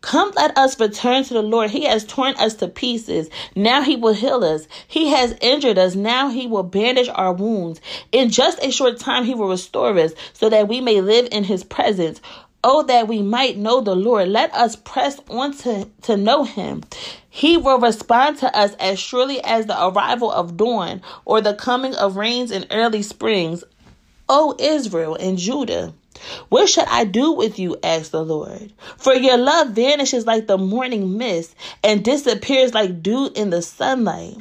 Come, 0.05 0.31
let 0.35 0.55
us 0.55 0.79
return 0.79 1.23
to 1.23 1.33
the 1.33 1.41
Lord. 1.41 1.71
He 1.71 1.85
has 1.85 2.05
torn 2.05 2.35
us 2.35 2.53
to 2.57 2.67
pieces. 2.67 3.27
Now 3.55 3.81
he 3.81 3.95
will 3.95 4.13
heal 4.13 4.43
us. 4.43 4.67
He 4.87 5.07
has 5.07 5.35
injured 5.41 5.79
us. 5.79 5.95
Now 5.95 6.29
he 6.29 6.45
will 6.45 6.61
bandage 6.61 7.09
our 7.11 7.33
wounds. 7.33 7.81
In 8.11 8.29
just 8.29 8.63
a 8.63 8.71
short 8.71 8.99
time, 8.99 9.25
he 9.25 9.33
will 9.33 9.49
restore 9.49 9.97
us 9.97 10.13
so 10.33 10.47
that 10.49 10.67
we 10.67 10.79
may 10.79 11.01
live 11.01 11.27
in 11.31 11.43
his 11.43 11.63
presence. 11.63 12.21
Oh, 12.63 12.83
that 12.83 13.07
we 13.07 13.23
might 13.23 13.57
know 13.57 13.81
the 13.81 13.95
Lord. 13.95 14.27
Let 14.27 14.53
us 14.53 14.75
press 14.75 15.19
on 15.27 15.57
to, 15.57 15.89
to 16.03 16.17
know 16.17 16.43
him. 16.43 16.83
He 17.27 17.57
will 17.57 17.79
respond 17.79 18.37
to 18.39 18.55
us 18.55 18.75
as 18.75 18.99
surely 18.99 19.43
as 19.43 19.65
the 19.65 19.87
arrival 19.87 20.31
of 20.31 20.55
dawn 20.55 21.01
or 21.25 21.41
the 21.41 21.55
coming 21.55 21.95
of 21.95 22.15
rains 22.15 22.51
in 22.51 22.67
early 22.69 23.01
springs. 23.01 23.63
O 24.27 24.55
Israel 24.59 25.15
and 25.15 25.37
Judah. 25.37 25.93
What 26.49 26.69
should 26.69 26.85
I 26.85 27.03
do 27.03 27.31
with 27.33 27.59
you? 27.59 27.77
asked 27.83 28.11
the 28.11 28.23
Lord. 28.23 28.73
For 28.97 29.13
your 29.13 29.37
love 29.37 29.69
vanishes 29.69 30.25
like 30.25 30.47
the 30.47 30.57
morning 30.57 31.17
mist 31.17 31.55
and 31.83 32.03
disappears 32.03 32.73
like 32.73 33.03
dew 33.03 33.29
in 33.35 33.49
the 33.49 33.61
sunlight. 33.61 34.37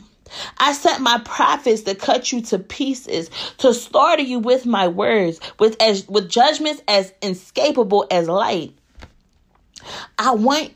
I 0.59 0.73
sent 0.73 1.03
my 1.03 1.21
prophets 1.25 1.83
to 1.83 1.95
cut 1.95 2.33
you 2.33 2.41
to 2.43 2.59
pieces, 2.59 3.31
to 3.59 3.75
slaughter 3.75 4.23
you 4.23 4.39
with 4.39 4.67
my 4.67 4.89
words, 4.89 5.39
with 5.59 5.81
as 5.81 6.09
with 6.09 6.29
judgments 6.29 6.83
as 6.89 7.13
inescapable 7.23 8.07
as 8.11 8.29
light. 8.29 8.73
I 10.19 10.35
want 10.35 10.73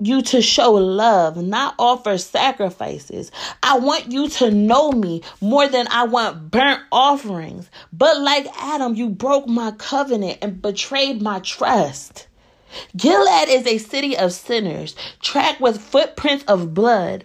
you 0.00 0.22
to 0.22 0.42
show 0.42 0.72
love, 0.72 1.36
not 1.36 1.74
offer 1.78 2.18
sacrifices. 2.18 3.30
I 3.62 3.78
want 3.78 4.12
you 4.12 4.28
to 4.28 4.50
know 4.50 4.92
me 4.92 5.22
more 5.40 5.68
than 5.68 5.86
I 5.90 6.04
want 6.04 6.50
burnt 6.50 6.80
offerings. 6.90 7.70
But 7.92 8.20
like 8.20 8.46
Adam, 8.58 8.94
you 8.94 9.08
broke 9.08 9.46
my 9.48 9.70
covenant 9.72 10.38
and 10.42 10.60
betrayed 10.60 11.22
my 11.22 11.40
trust. 11.40 12.26
Gilead 12.96 13.48
is 13.48 13.66
a 13.66 13.78
city 13.78 14.16
of 14.16 14.32
sinners, 14.32 14.96
tracked 15.20 15.60
with 15.60 15.80
footprints 15.80 16.44
of 16.46 16.74
blood. 16.74 17.24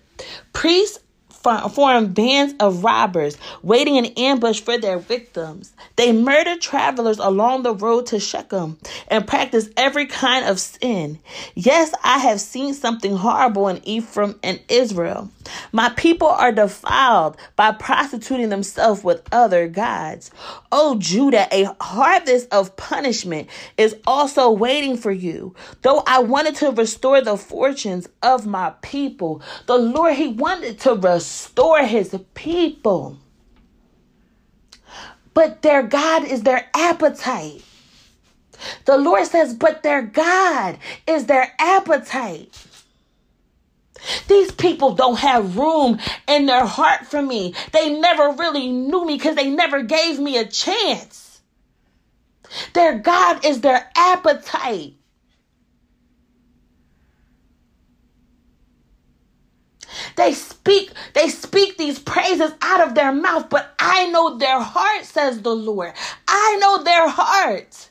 Priests 0.53 0.99
form 1.43 2.13
bands 2.13 2.53
of 2.59 2.83
robbers 2.83 3.37
waiting 3.63 3.95
in 3.95 4.05
ambush 4.17 4.59
for 4.59 4.77
their 4.77 4.99
victims. 4.99 5.73
They 5.95 6.11
murder 6.11 6.57
travelers 6.57 7.17
along 7.17 7.63
the 7.63 7.73
road 7.73 8.07
to 8.07 8.19
Shechem 8.19 8.77
and 9.07 9.27
practice 9.27 9.69
every 9.77 10.05
kind 10.05 10.45
of 10.45 10.59
sin. 10.59 11.19
Yes, 11.55 11.93
I 12.03 12.19
have 12.19 12.41
seen 12.41 12.73
something 12.73 13.15
horrible 13.15 13.67
in 13.67 13.81
Ephraim 13.87 14.39
and 14.43 14.59
Israel. 14.67 15.29
My 15.71 15.89
people 15.89 16.27
are 16.27 16.51
defiled 16.51 17.37
by 17.55 17.71
prostituting 17.71 18.49
themselves 18.49 19.03
with 19.03 19.23
other 19.31 19.67
gods. 19.67 20.31
O 20.71 20.97
Judah, 20.99 21.47
a 21.51 21.73
harvest 21.81 22.47
of 22.51 22.75
punishment 22.75 23.47
is 23.77 23.95
also 24.05 24.51
waiting 24.51 24.97
for 24.97 25.11
you. 25.11 25.55
Though 25.81 26.03
I 26.05 26.19
wanted 26.19 26.55
to 26.57 26.71
restore 26.71 27.21
the 27.21 27.37
fortunes 27.37 28.07
of 28.21 28.45
my 28.45 28.73
people, 28.81 29.41
the 29.65 29.77
Lord, 29.77 30.15
He 30.15 30.27
wanted 30.27 30.79
to 30.81 30.93
restore 30.93 31.28
Store 31.29 31.85
his 31.85 32.17
people. 32.33 33.17
But 35.33 35.61
their 35.61 35.83
God 35.83 36.25
is 36.25 36.41
their 36.41 36.67
appetite. 36.75 37.63
The 38.85 38.97
Lord 38.97 39.25
says, 39.25 39.53
but 39.53 39.83
their 39.83 40.01
God 40.01 40.79
is 41.07 41.27
their 41.27 41.53
appetite. 41.59 42.51
These 44.27 44.51
people 44.51 44.95
don't 44.95 45.19
have 45.19 45.57
room 45.57 45.99
in 46.27 46.45
their 46.45 46.65
heart 46.65 47.05
for 47.05 47.21
me. 47.21 47.53
They 47.73 47.99
never 47.99 48.31
really 48.31 48.67
knew 48.71 49.05
me 49.05 49.15
because 49.15 49.35
they 49.35 49.49
never 49.49 49.83
gave 49.83 50.19
me 50.19 50.37
a 50.37 50.45
chance. 50.45 51.41
Their 52.73 52.97
God 52.97 53.45
is 53.45 53.61
their 53.61 53.89
appetite. 53.95 54.95
They 60.19 60.33
speak, 60.33 60.91
they 61.13 61.29
speak 61.29 61.77
these 61.77 61.97
praises 61.97 62.51
out 62.61 62.85
of 62.85 62.93
their 62.93 63.13
mouth, 63.13 63.49
but 63.49 63.73
I 63.79 64.09
know 64.09 64.37
their 64.37 64.59
heart, 64.59 65.05
says 65.05 65.41
the 65.41 65.55
Lord. 65.55 65.93
I 66.27 66.57
know 66.59 66.83
their 66.83 67.07
heart. 67.07 67.89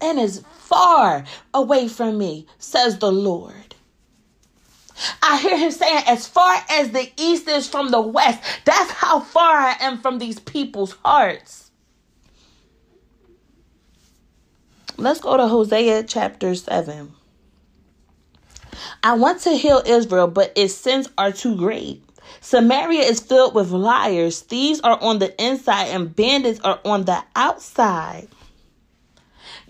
And 0.00 0.18
is 0.18 0.42
far 0.56 1.24
away 1.52 1.88
from 1.88 2.16
me, 2.16 2.46
says 2.56 3.00
the 3.00 3.12
Lord. 3.12 3.74
I 5.20 5.36
hear 5.42 5.58
him 5.58 5.72
saying, 5.72 6.04
as 6.06 6.26
far 6.26 6.56
as 6.70 6.92
the 6.92 7.12
east 7.18 7.46
is 7.48 7.68
from 7.68 7.90
the 7.90 8.00
west, 8.00 8.42
that's 8.64 8.92
how 8.92 9.20
far 9.20 9.58
I 9.58 9.76
am 9.80 9.98
from 9.98 10.20
these 10.20 10.40
people's 10.40 10.96
hearts. 11.04 11.70
Let's 14.96 15.20
go 15.20 15.36
to 15.36 15.48
Hosea 15.48 16.04
chapter 16.04 16.54
7. 16.54 17.12
I 19.02 19.14
want 19.14 19.40
to 19.42 19.56
heal 19.56 19.82
Israel, 19.84 20.28
but 20.28 20.52
its 20.56 20.74
sins 20.74 21.08
are 21.18 21.32
too 21.32 21.56
great. 21.56 22.02
Samaria 22.40 23.02
is 23.02 23.20
filled 23.20 23.54
with 23.54 23.70
liars. 23.70 24.40
Thieves 24.40 24.80
are 24.80 25.00
on 25.02 25.18
the 25.18 25.40
inside, 25.42 25.86
and 25.86 26.14
bandits 26.14 26.60
are 26.60 26.80
on 26.84 27.04
the 27.04 27.22
outside. 27.36 28.28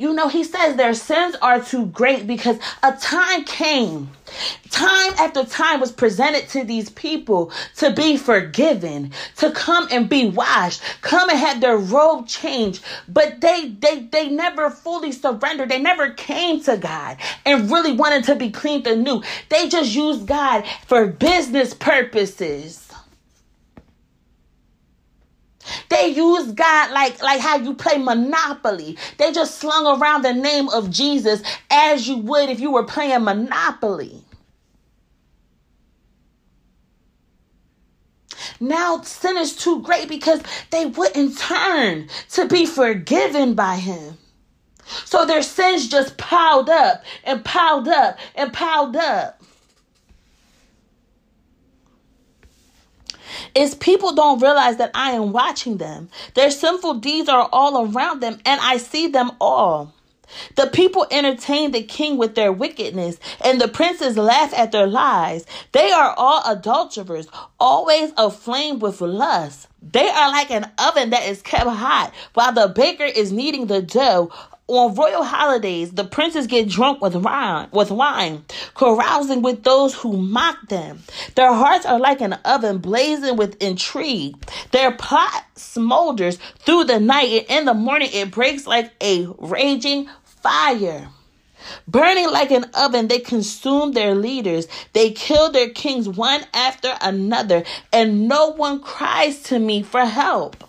You 0.02 0.12
know, 0.12 0.26
he 0.26 0.42
says 0.42 0.74
their 0.74 0.94
sins 0.94 1.36
are 1.40 1.60
too 1.60 1.86
great 1.86 2.26
because 2.26 2.58
a 2.82 2.90
time 2.90 3.44
came, 3.44 4.10
time 4.68 5.12
after 5.12 5.44
time 5.44 5.78
was 5.78 5.92
presented 5.92 6.48
to 6.48 6.64
these 6.64 6.90
people 6.90 7.52
to 7.76 7.92
be 7.92 8.16
forgiven, 8.16 9.12
to 9.36 9.52
come 9.52 9.86
and 9.92 10.08
be 10.08 10.28
washed, 10.28 10.82
come 11.02 11.30
and 11.30 11.38
have 11.38 11.60
their 11.60 11.76
robe 11.76 12.26
changed. 12.26 12.82
But 13.06 13.40
they 13.40 13.68
they 13.68 14.00
they 14.00 14.28
never 14.28 14.70
fully 14.70 15.12
surrendered. 15.12 15.68
They 15.68 15.80
never 15.80 16.10
came 16.10 16.60
to 16.64 16.76
God 16.78 17.18
and 17.46 17.70
really 17.70 17.92
wanted 17.92 18.24
to 18.24 18.34
be 18.34 18.50
cleaned 18.50 18.88
anew. 18.88 19.22
They 19.50 19.68
just 19.68 19.94
used 19.94 20.26
God 20.26 20.64
for 20.88 21.06
business 21.06 21.74
purposes. 21.74 22.81
They 26.02 26.08
use 26.08 26.50
God 26.50 26.90
like 26.90 27.22
like 27.22 27.40
how 27.40 27.58
you 27.58 27.74
play 27.74 27.96
Monopoly. 27.96 28.98
They 29.18 29.30
just 29.30 29.58
slung 29.58 29.86
around 29.86 30.22
the 30.22 30.32
name 30.34 30.68
of 30.70 30.90
Jesus 30.90 31.44
as 31.70 32.08
you 32.08 32.16
would 32.16 32.50
if 32.50 32.58
you 32.58 32.72
were 32.72 32.82
playing 32.82 33.22
Monopoly. 33.22 34.24
Now 38.58 39.00
sin 39.02 39.36
is 39.36 39.54
too 39.54 39.80
great 39.82 40.08
because 40.08 40.42
they 40.70 40.86
wouldn't 40.86 41.38
turn 41.38 42.08
to 42.30 42.48
be 42.48 42.66
forgiven 42.66 43.54
by 43.54 43.76
him. 43.76 44.18
So 45.04 45.26
their 45.26 45.42
sins 45.42 45.88
just 45.88 46.18
piled 46.18 46.70
up 46.70 47.04
and 47.24 47.44
piled 47.44 47.88
up 47.88 48.18
and 48.34 48.52
piled 48.52 48.96
up. 48.96 49.41
Is 53.54 53.74
people 53.74 54.14
don't 54.14 54.42
realize 54.42 54.78
that 54.78 54.92
I 54.94 55.12
am 55.12 55.32
watching 55.32 55.78
them. 55.78 56.08
Their 56.34 56.50
sinful 56.50 56.94
deeds 56.94 57.28
are 57.28 57.48
all 57.52 57.86
around 57.86 58.20
them, 58.20 58.40
and 58.46 58.60
I 58.62 58.78
see 58.78 59.08
them 59.08 59.32
all. 59.40 59.92
The 60.56 60.68
people 60.68 61.06
entertain 61.10 61.72
the 61.72 61.82
king 61.82 62.16
with 62.16 62.34
their 62.34 62.52
wickedness, 62.52 63.18
and 63.44 63.60
the 63.60 63.68
princes 63.68 64.16
laugh 64.16 64.54
at 64.54 64.72
their 64.72 64.86
lies. 64.86 65.46
They 65.72 65.92
are 65.92 66.14
all 66.16 66.42
adulterers, 66.46 67.28
always 67.60 68.12
aflame 68.16 68.78
with 68.78 69.00
lust. 69.00 69.68
They 69.82 70.08
are 70.08 70.30
like 70.30 70.50
an 70.50 70.70
oven 70.78 71.10
that 71.10 71.24
is 71.26 71.42
kept 71.42 71.68
hot 71.68 72.12
while 72.34 72.52
the 72.52 72.68
baker 72.68 73.04
is 73.04 73.32
kneading 73.32 73.66
the 73.66 73.82
dough. 73.82 74.32
On 74.68 74.94
royal 74.94 75.24
holidays, 75.24 75.90
the 75.90 76.04
princes 76.04 76.46
get 76.46 76.68
drunk 76.68 77.02
with 77.02 77.16
wine, 77.16 77.68
with 77.72 77.90
wine, 77.90 78.44
carousing 78.74 79.42
with 79.42 79.64
those 79.64 79.92
who 79.92 80.16
mock 80.16 80.68
them. 80.68 81.02
Their 81.34 81.52
hearts 81.52 81.84
are 81.84 81.98
like 81.98 82.20
an 82.20 82.34
oven 82.44 82.78
blazing 82.78 83.36
with 83.36 83.60
intrigue. 83.60 84.36
Their 84.70 84.92
plot 84.92 85.44
smolders 85.56 86.38
through 86.60 86.84
the 86.84 87.00
night, 87.00 87.46
and 87.50 87.60
in 87.60 87.64
the 87.64 87.74
morning 87.74 88.10
it 88.12 88.30
breaks 88.30 88.66
like 88.66 88.92
a 89.02 89.26
raging 89.38 90.08
fire. 90.24 91.08
Burning 91.88 92.30
like 92.30 92.50
an 92.52 92.66
oven, 92.74 93.08
they 93.08 93.18
consume 93.18 93.92
their 93.92 94.14
leaders. 94.14 94.68
They 94.92 95.10
kill 95.10 95.50
their 95.50 95.70
kings 95.70 96.08
one 96.08 96.44
after 96.54 96.96
another, 97.00 97.64
and 97.92 98.28
no 98.28 98.48
one 98.48 98.80
cries 98.80 99.42
to 99.44 99.58
me 99.58 99.82
for 99.82 100.04
help. 100.04 100.64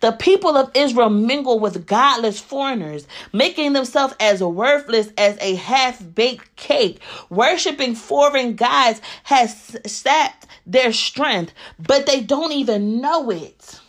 The 0.00 0.12
people 0.12 0.56
of 0.56 0.70
Israel 0.74 1.10
mingle 1.10 1.58
with 1.58 1.86
godless 1.86 2.40
foreigners, 2.40 3.06
making 3.32 3.72
themselves 3.72 4.14
as 4.20 4.42
worthless 4.42 5.10
as 5.16 5.36
a 5.40 5.54
half 5.54 6.02
baked 6.14 6.56
cake. 6.56 7.00
Worshipping 7.30 7.94
foreign 7.94 8.56
gods 8.56 9.00
has 9.24 9.76
sapped 9.86 10.46
their 10.66 10.92
strength, 10.92 11.52
but 11.78 12.06
they 12.06 12.20
don't 12.20 12.52
even 12.52 13.00
know 13.00 13.30
it. 13.30 13.80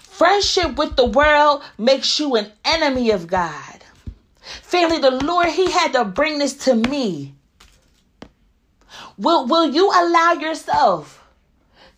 Friendship 0.00 0.76
with 0.76 0.96
the 0.96 1.06
world 1.06 1.62
makes 1.78 2.20
you 2.20 2.36
an 2.36 2.52
enemy 2.64 3.10
of 3.10 3.26
God. 3.26 3.82
Family, 4.42 4.98
the 4.98 5.10
Lord, 5.10 5.48
He 5.48 5.70
had 5.70 5.92
to 5.94 6.04
bring 6.04 6.38
this 6.38 6.54
to 6.64 6.74
me. 6.74 7.34
Will, 9.18 9.46
will 9.46 9.70
you 9.70 9.90
allow 9.90 10.32
yourself? 10.32 11.21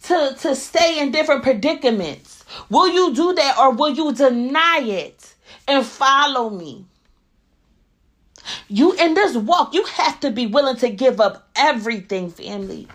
To, 0.07 0.37
to 0.40 0.55
stay 0.55 1.01
in 1.01 1.11
different 1.11 1.43
predicaments? 1.43 2.45
Will 2.71 2.88
you 2.88 3.14
do 3.14 3.35
that 3.35 3.59
or 3.59 3.73
will 3.73 3.90
you 3.90 4.12
deny 4.12 4.81
it 4.83 5.35
and 5.67 5.85
follow 5.85 6.51
me? 6.51 6.87
You 8.69 8.93
in 8.95 9.14
this 9.14 9.37
walk, 9.37 9.73
you 9.73 9.85
have 9.85 10.21
to 10.21 10.31
be 10.31 10.47
willing 10.47 10.77
to 10.77 10.90
give 10.90 11.21
up 11.21 11.49
everything, 11.57 12.31
family. 12.31 12.88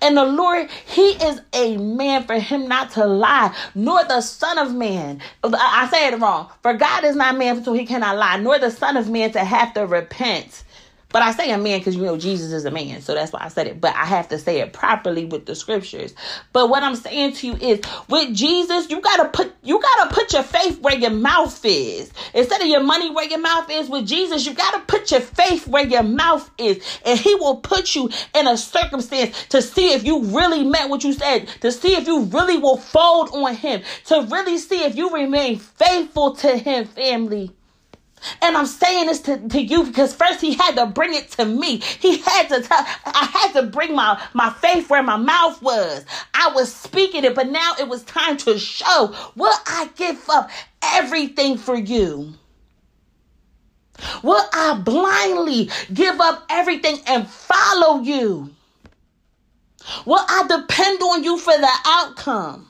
And 0.00 0.16
the 0.16 0.24
Lord, 0.24 0.70
He 0.86 1.10
is 1.10 1.40
a 1.52 1.76
man 1.76 2.24
for 2.24 2.38
Him 2.38 2.68
not 2.68 2.92
to 2.92 3.04
lie, 3.04 3.54
nor 3.74 4.02
the 4.04 4.20
Son 4.20 4.58
of 4.58 4.74
Man. 4.74 5.20
I, 5.44 5.88
say 5.90 6.08
it 6.08 6.18
wrong. 6.18 6.50
For 6.62 6.74
God 6.74 7.04
is 7.04 7.16
not 7.16 7.36
man, 7.36 7.62
so 7.62 7.72
He 7.72 7.84
cannot 7.84 8.16
lie, 8.16 8.38
nor 8.38 8.58
the 8.58 8.70
Son 8.70 8.96
of 8.96 9.10
Man 9.10 9.30
to 9.32 9.44
have 9.44 9.74
to 9.74 9.86
repent. 9.86 10.64
But 11.10 11.22
I 11.22 11.32
say 11.32 11.50
a 11.50 11.56
man 11.56 11.78
because 11.80 11.96
you 11.96 12.02
know 12.02 12.18
Jesus 12.18 12.52
is 12.52 12.66
a 12.66 12.70
man, 12.70 13.00
so 13.00 13.14
that's 13.14 13.32
why 13.32 13.40
I 13.42 13.48
said 13.48 13.66
it. 13.66 13.80
But 13.80 13.94
I 13.94 14.04
have 14.04 14.28
to 14.28 14.38
say 14.38 14.60
it 14.60 14.74
properly 14.74 15.24
with 15.24 15.46
the 15.46 15.54
scriptures. 15.54 16.14
But 16.52 16.68
what 16.68 16.82
I'm 16.82 16.96
saying 16.96 17.32
to 17.34 17.46
you 17.46 17.54
is, 17.54 17.80
with 18.10 18.34
Jesus, 18.34 18.90
you 18.90 19.00
gotta 19.00 19.30
put 19.30 19.54
you 19.62 19.80
gotta 19.80 20.14
put 20.14 20.34
your 20.34 20.42
faith 20.42 20.80
where 20.80 20.96
your 20.96 21.10
mouth 21.10 21.64
is 21.64 22.12
instead 22.34 22.60
of 22.60 22.66
your 22.66 22.82
money 22.82 23.10
where 23.10 23.26
your 23.26 23.40
mouth 23.40 23.70
is. 23.70 23.88
With 23.88 24.06
Jesus, 24.06 24.44
you 24.44 24.52
gotta 24.52 24.80
put 24.80 25.10
your 25.10 25.22
faith 25.22 25.66
where 25.66 25.86
your 25.86 26.02
mouth 26.02 26.50
is, 26.58 26.84
and 27.06 27.18
He 27.18 27.34
will 27.36 27.56
put 27.56 27.94
you 27.94 28.10
in 28.34 28.46
a 28.46 28.58
circumstance 28.58 29.46
to 29.48 29.62
see 29.62 29.94
if 29.94 30.04
you 30.04 30.24
really 30.24 30.62
meant 30.62 30.90
what 30.90 31.04
you 31.04 31.14
said, 31.14 31.48
to 31.62 31.72
see 31.72 31.94
if 31.94 32.06
you 32.06 32.24
really 32.24 32.58
will 32.58 32.76
fold 32.76 33.30
on 33.32 33.54
Him, 33.54 33.80
to 34.06 34.28
really 34.30 34.58
see 34.58 34.84
if 34.84 34.94
you 34.94 35.10
remain 35.10 35.58
faithful 35.58 36.36
to 36.36 36.58
Him, 36.58 36.84
family. 36.84 37.50
And 38.42 38.56
I'm 38.56 38.66
saying 38.66 39.06
this 39.06 39.20
to, 39.22 39.48
to 39.48 39.62
you 39.62 39.84
because 39.84 40.14
first 40.14 40.40
he 40.40 40.54
had 40.54 40.76
to 40.76 40.86
bring 40.86 41.14
it 41.14 41.30
to 41.32 41.44
me. 41.44 41.78
He 41.78 42.18
had 42.18 42.48
to 42.48 42.62
tell, 42.62 42.84
I 43.06 43.28
had 43.32 43.52
to 43.60 43.66
bring 43.66 43.94
my, 43.94 44.22
my 44.34 44.50
faith 44.50 44.90
where 44.90 45.02
my 45.02 45.16
mouth 45.16 45.60
was. 45.62 46.04
I 46.34 46.52
was 46.54 46.72
speaking 46.74 47.24
it, 47.24 47.34
but 47.34 47.48
now 47.50 47.74
it 47.78 47.88
was 47.88 48.02
time 48.04 48.36
to 48.38 48.58
show. 48.58 49.14
Will 49.36 49.54
I 49.66 49.90
give 49.96 50.22
up 50.30 50.50
everything 50.82 51.58
for 51.58 51.76
you? 51.76 52.34
Will 54.22 54.44
I 54.52 54.80
blindly 54.84 55.70
give 55.92 56.20
up 56.20 56.44
everything 56.50 57.00
and 57.06 57.28
follow 57.28 58.00
you? 58.02 58.50
Will 60.06 60.24
I 60.28 60.44
depend 60.48 61.02
on 61.02 61.24
you 61.24 61.38
for 61.38 61.56
the 61.56 61.70
outcome? 61.86 62.67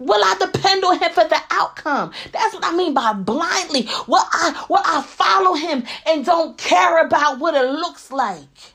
Will 0.00 0.24
I 0.24 0.34
depend 0.40 0.82
on 0.82 0.98
him 0.98 1.12
for 1.12 1.24
the 1.24 1.38
outcome? 1.50 2.12
That's 2.32 2.54
what 2.54 2.64
I 2.64 2.74
mean 2.74 2.94
by 2.94 3.12
blindly. 3.12 3.86
Will 4.08 4.24
I 4.32 4.64
will 4.68 4.82
I 4.84 5.02
follow 5.02 5.54
him 5.54 5.84
and 6.06 6.24
don't 6.24 6.56
care 6.56 7.04
about 7.04 7.38
what 7.38 7.54
it 7.54 7.70
looks 7.70 8.10
like? 8.10 8.74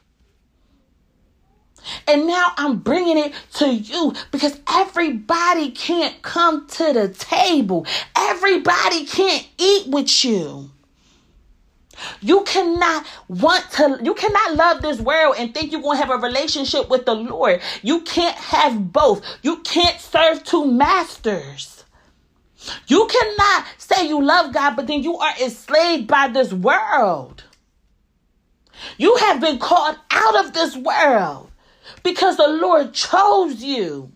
And 2.07 2.27
now 2.27 2.51
I'm 2.57 2.77
bringing 2.77 3.17
it 3.17 3.33
to 3.55 3.73
you 3.73 4.13
because 4.31 4.59
everybody 4.67 5.71
can't 5.71 6.21
come 6.21 6.67
to 6.67 6.93
the 6.93 7.09
table. 7.09 7.87
Everybody 8.15 9.05
can't 9.05 9.47
eat 9.57 9.87
with 9.87 10.23
you. 10.23 10.71
You 12.21 12.43
cannot 12.43 13.05
want 13.27 13.69
to, 13.73 13.99
you 14.03 14.13
cannot 14.13 14.55
love 14.55 14.81
this 14.81 14.99
world 14.99 15.35
and 15.37 15.53
think 15.53 15.71
you're 15.71 15.81
going 15.81 15.97
to 15.99 16.05
have 16.05 16.13
a 16.13 16.21
relationship 16.21 16.89
with 16.89 17.05
the 17.05 17.13
Lord. 17.15 17.61
You 17.81 18.01
can't 18.01 18.35
have 18.35 18.91
both. 18.91 19.23
You 19.41 19.57
can't 19.61 19.99
serve 19.99 20.43
two 20.43 20.65
masters. 20.65 21.83
You 22.87 23.07
cannot 23.07 23.65
say 23.77 24.07
you 24.07 24.23
love 24.23 24.53
God, 24.53 24.75
but 24.75 24.87
then 24.87 25.03
you 25.03 25.17
are 25.17 25.33
enslaved 25.41 26.07
by 26.07 26.27
this 26.27 26.51
world. 26.51 27.43
You 28.97 29.15
have 29.17 29.39
been 29.39 29.59
called 29.59 29.97
out 30.11 30.45
of 30.45 30.53
this 30.53 30.75
world 30.75 31.51
because 32.03 32.37
the 32.37 32.47
Lord 32.47 32.93
chose 32.93 33.63
you. 33.63 34.11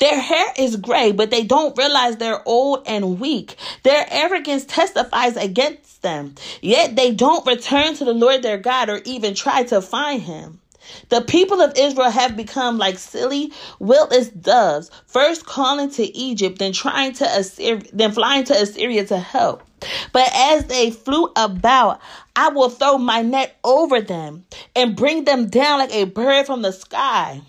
Their 0.00 0.18
hair 0.18 0.46
is 0.56 0.76
gray, 0.76 1.12
but 1.12 1.30
they 1.30 1.44
don't 1.44 1.76
realize 1.76 2.16
they're 2.16 2.46
old 2.48 2.82
and 2.86 3.20
weak. 3.20 3.56
Their 3.82 4.06
arrogance 4.10 4.64
testifies 4.64 5.36
against 5.36 6.02
them, 6.02 6.34
yet 6.62 6.96
they 6.96 7.12
don't 7.12 7.46
return 7.46 7.94
to 7.94 8.04
the 8.06 8.14
Lord 8.14 8.42
their 8.42 8.58
God 8.58 8.88
or 8.88 9.02
even 9.04 9.34
try 9.34 9.62
to 9.64 9.82
find 9.82 10.22
him. 10.22 10.60
The 11.10 11.20
people 11.20 11.60
of 11.60 11.76
Israel 11.76 12.10
have 12.10 12.36
become 12.36 12.78
like 12.78 12.98
silly, 12.98 13.52
wiltless 13.78 14.28
doves, 14.28 14.90
first 15.06 15.44
calling 15.46 15.90
to 15.90 16.16
Egypt, 16.16 16.58
then 16.58 16.72
trying 16.72 17.12
to 17.14 17.84
then 17.92 18.12
flying 18.12 18.44
to 18.44 18.54
Assyria 18.54 19.04
to 19.06 19.18
help. 19.18 19.62
But 20.12 20.30
as 20.34 20.64
they 20.64 20.90
flew 20.90 21.30
about, 21.36 22.00
I 22.34 22.48
will 22.48 22.70
throw 22.70 22.98
my 22.98 23.22
net 23.22 23.58
over 23.64 24.00
them 24.00 24.44
and 24.74 24.96
bring 24.96 25.24
them 25.24 25.48
down 25.48 25.78
like 25.78 25.92
a 25.92 26.04
bird 26.04 26.46
from 26.46 26.62
the 26.62 26.72
sky. 26.72 27.42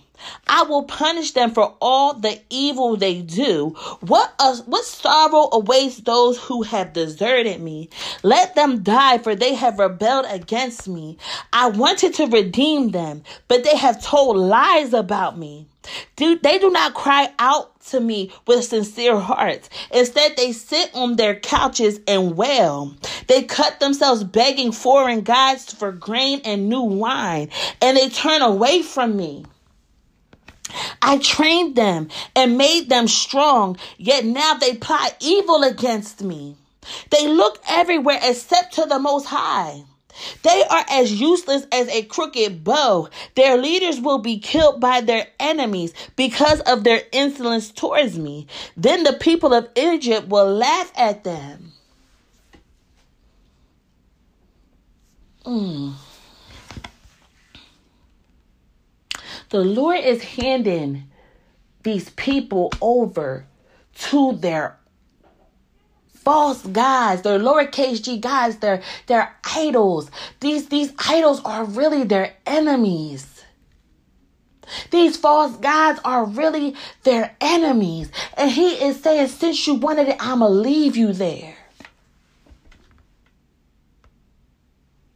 I 0.48 0.64
will 0.64 0.84
punish 0.84 1.32
them 1.32 1.52
for 1.52 1.76
all 1.82 2.14
the 2.14 2.40
evil 2.50 2.96
they 2.98 3.22
do. 3.22 3.70
What 4.02 4.34
a, 4.40 4.58
what 4.64 4.86
sorrow 4.86 5.50
awaits 5.52 5.98
those 5.98 6.38
who 6.38 6.64
have 6.64 6.94
deserted 6.94 7.62
me. 7.62 7.90
Let 8.24 8.56
them 8.56 8.84
die, 8.84 9.18
for 9.20 9.36
they 9.36 9.54
have 9.56 9.80
rebelled 9.80 10.26
against 10.30 10.88
me. 10.88 11.18
I 11.54 11.70
wanted 11.70 12.14
to 12.16 12.28
redeem 12.28 12.90
them, 12.92 13.24
but 13.48 13.64
they 13.64 13.76
have 13.76 14.04
told 14.04 14.38
lies 14.38 14.94
about 14.94 15.38
me. 15.38 15.68
Do, 16.16 16.38
they 16.38 16.60
do 16.60 16.70
not 16.70 16.94
cry 16.94 17.34
out 17.40 17.82
to 17.88 18.00
me 18.00 18.32
with 18.46 18.64
sincere 18.64 19.18
hearts. 19.20 19.70
Instead, 19.92 20.38
they 20.38 20.52
sit 20.52 20.92
on 20.94 21.16
their 21.16 21.36
couches 21.40 22.00
and 22.08 22.38
wail. 22.38 22.96
They 23.28 23.44
cut 23.44 23.80
themselves 23.80 24.24
begging 24.24 24.72
foreign 24.72 25.22
gods 25.22 25.74
for 25.74 25.92
grain 25.92 26.42
and 26.46 26.70
new 26.70 26.84
wine, 26.84 27.50
and 27.82 27.98
they 27.98 28.10
turn 28.10 28.42
away 28.42 28.84
from 28.84 29.18
me. 29.18 29.46
I 31.02 31.18
trained 31.18 31.76
them 31.76 32.10
and 32.36 32.58
made 32.58 32.90
them 32.90 33.08
strong, 33.08 33.78
yet 33.98 34.26
now 34.26 34.54
they 34.56 34.76
plot 34.76 35.16
evil 35.20 35.64
against 35.64 36.22
me. 36.22 36.56
They 37.10 37.28
look 37.28 37.60
everywhere 37.68 38.20
except 38.22 38.74
to 38.76 38.86
the 38.86 39.00
Most 39.00 39.26
High. 39.26 39.84
They 40.44 40.64
are 40.70 40.86
as 40.90 41.20
useless 41.20 41.66
as 41.72 41.88
a 41.88 42.04
crooked 42.04 42.64
bow. 42.64 43.10
Their 43.36 43.58
leaders 43.58 44.00
will 44.00 44.20
be 44.20 44.40
killed 44.40 44.80
by 44.80 45.02
their 45.02 45.28
enemies 45.40 45.94
because 46.16 46.60
of 46.62 46.84
their 46.84 47.04
insolence 47.12 47.72
towards 47.72 48.20
me. 48.20 48.48
Then 48.76 49.04
the 49.04 49.14
people 49.14 49.54
of 49.54 49.70
Egypt 49.76 50.28
will 50.28 50.54
laugh 50.54 50.92
at 50.96 51.24
them. 51.24 51.72
Mm. 55.46 55.94
The 59.52 59.60
Lord 59.60 60.00
is 60.00 60.24
handing 60.24 61.10
these 61.84 62.10
people 62.12 62.72
over 62.82 63.46
to 63.96 64.32
their 64.32 64.78
false 66.14 66.62
gods, 66.66 67.24
their 67.24 67.38
lowercase 67.38 68.02
g 68.02 68.18
gods, 68.18 68.58
their 68.58 68.82
their 69.08 69.36
idols. 69.44 70.10
These 70.40 70.70
these 70.70 70.94
idols 70.98 71.42
are 71.44 71.66
really 71.66 72.06
their 72.06 72.34
enemies. 72.46 73.28
These 74.90 75.18
false 75.18 75.58
gods 75.58 76.00
are 76.06 76.24
really 76.24 76.76
their 77.04 77.36
enemies. 77.42 78.10
And 78.38 78.50
he 78.50 78.76
is 78.76 79.02
saying, 79.02 79.28
since 79.28 79.68
you 79.68 79.74
wanted 79.74 80.08
it, 80.08 80.16
I'ma 80.18 80.48
leave 80.48 80.96
you 80.96 81.12
there. 81.12 81.58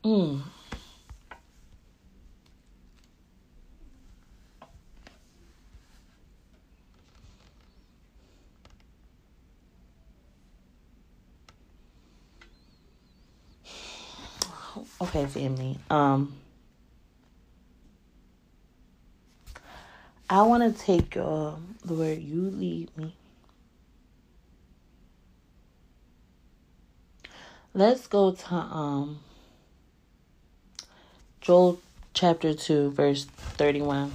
Mm. 0.04 0.42
Okay, 15.06 15.28
family. 15.28 15.78
Um 15.92 16.34
I 20.28 20.42
want 20.42 20.64
to 20.64 20.84
take 20.84 21.16
uh, 21.16 21.52
the 21.84 21.94
word 21.94 22.18
you 22.24 22.50
lead 22.50 22.90
me. 22.98 23.14
Let's 27.76 28.08
go 28.08 28.32
to 28.32 28.56
um 28.56 29.20
Joel 31.40 31.80
chapter 32.16 32.56
2 32.56 32.90
verse 32.90 33.26
31. 33.58 34.12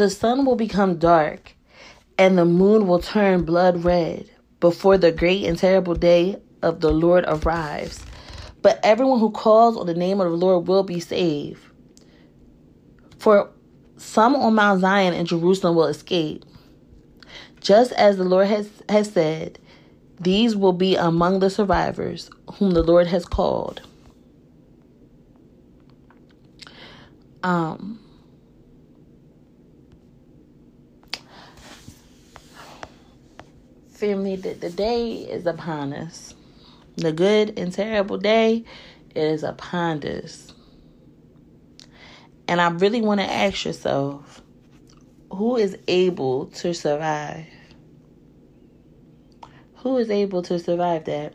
The 0.00 0.08
sun 0.08 0.46
will 0.46 0.56
become 0.56 0.96
dark, 0.96 1.54
and 2.16 2.38
the 2.38 2.46
moon 2.46 2.86
will 2.86 3.00
turn 3.00 3.44
blood 3.44 3.84
red 3.84 4.30
before 4.58 4.96
the 4.96 5.12
great 5.12 5.44
and 5.44 5.58
terrible 5.58 5.94
day 5.94 6.40
of 6.62 6.80
the 6.80 6.90
Lord 6.90 7.26
arrives. 7.28 8.02
But 8.62 8.80
everyone 8.82 9.20
who 9.20 9.30
calls 9.30 9.76
on 9.76 9.86
the 9.86 9.92
name 9.92 10.18
of 10.22 10.30
the 10.30 10.38
Lord 10.38 10.66
will 10.66 10.84
be 10.84 11.00
saved. 11.00 11.62
For 13.18 13.50
some 13.98 14.34
on 14.36 14.54
Mount 14.54 14.80
Zion 14.80 15.12
and 15.12 15.28
Jerusalem 15.28 15.76
will 15.76 15.88
escape. 15.88 16.46
Just 17.60 17.92
as 17.92 18.16
the 18.16 18.24
Lord 18.24 18.46
has, 18.46 18.70
has 18.88 19.12
said, 19.12 19.58
these 20.18 20.56
will 20.56 20.72
be 20.72 20.96
among 20.96 21.40
the 21.40 21.50
survivors 21.50 22.30
whom 22.54 22.70
the 22.70 22.82
Lord 22.82 23.06
has 23.08 23.26
called. 23.26 23.82
Um, 27.42 27.99
family, 34.00 34.36
that 34.36 34.62
the 34.62 34.70
day 34.70 35.12
is 35.18 35.46
upon 35.46 35.92
us. 35.92 36.34
The 36.96 37.12
good 37.12 37.58
and 37.58 37.72
terrible 37.72 38.16
day 38.16 38.64
is 39.14 39.42
upon 39.42 40.02
us. 40.04 40.52
And 42.48 42.60
I 42.60 42.70
really 42.70 43.02
want 43.02 43.20
to 43.20 43.30
ask 43.30 43.64
yourself 43.64 44.42
who 45.30 45.56
is 45.56 45.76
able 45.86 46.46
to 46.46 46.74
survive? 46.74 47.46
Who 49.76 49.98
is 49.98 50.10
able 50.10 50.42
to 50.42 50.58
survive 50.58 51.04
that? 51.04 51.34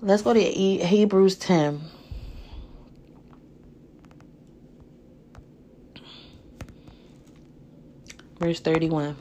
Let's 0.00 0.22
go 0.22 0.32
to 0.32 0.40
Hebrews 0.40 1.36
10. 1.36 1.80
Verse 8.42 8.58
31. 8.58 9.14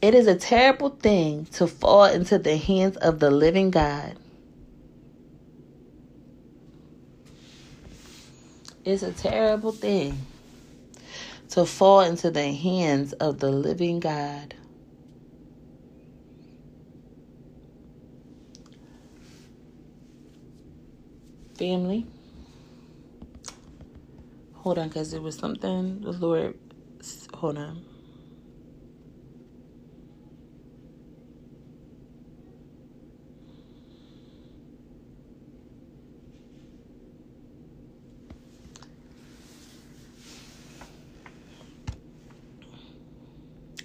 It 0.00 0.14
is 0.14 0.26
a 0.26 0.34
terrible 0.34 0.88
thing 0.88 1.44
to 1.52 1.66
fall 1.66 2.06
into 2.06 2.38
the 2.38 2.56
hands 2.56 2.96
of 2.96 3.18
the 3.18 3.30
living 3.30 3.70
God. 3.70 4.16
It's 8.86 9.02
a 9.02 9.12
terrible 9.12 9.72
thing 9.72 10.16
to 11.50 11.66
fall 11.66 12.00
into 12.00 12.30
the 12.30 12.50
hands 12.54 13.12
of 13.12 13.40
the 13.40 13.50
living 13.50 14.00
God. 14.00 14.54
Family. 21.56 22.06
Hold 24.54 24.78
on, 24.78 24.88
because 24.88 25.10
there 25.12 25.20
was 25.20 25.36
something 25.36 26.00
the 26.00 26.12
Lord. 26.12 26.58
Hold 27.34 27.58
on. 27.58 27.84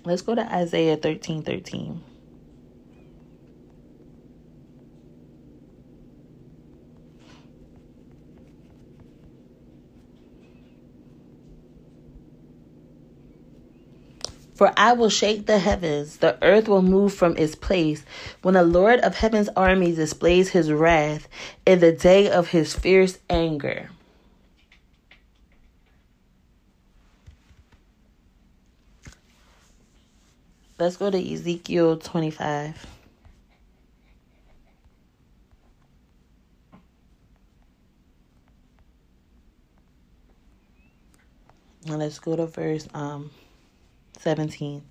Let's 0.03 0.23
go 0.23 0.34
to 0.34 0.41
Isaiah 0.55 0.97
13 0.97 1.43
13. 1.43 2.01
For 14.62 14.71
I 14.78 14.93
will 14.93 15.10
shake 15.10 15.47
the 15.47 15.58
heavens, 15.58 16.17
the 16.17 16.38
earth 16.43 16.67
will 16.67 16.84
move 16.84 17.15
from 17.15 17.36
its 17.36 17.56
place 17.56 18.06
when 18.43 18.54
the 18.54 18.62
Lord 18.62 19.00
of 19.00 19.15
heaven's 19.15 19.50
armies 19.58 19.95
displays 19.95 20.50
his 20.50 20.71
wrath 20.71 21.28
in 21.65 21.80
the 21.80 21.91
day 21.91 22.30
of 22.30 22.50
his 22.50 22.76
fierce 22.76 23.17
anger. 23.28 23.89
Let's 30.78 30.97
go 30.97 31.10
to 31.10 31.34
Ezekiel 31.34 31.97
25. 31.97 32.86
And 41.88 41.97
let's 41.97 42.19
go 42.19 42.36
to 42.36 42.45
verse 42.45 42.88
um 42.93 43.32
17. 44.21 44.84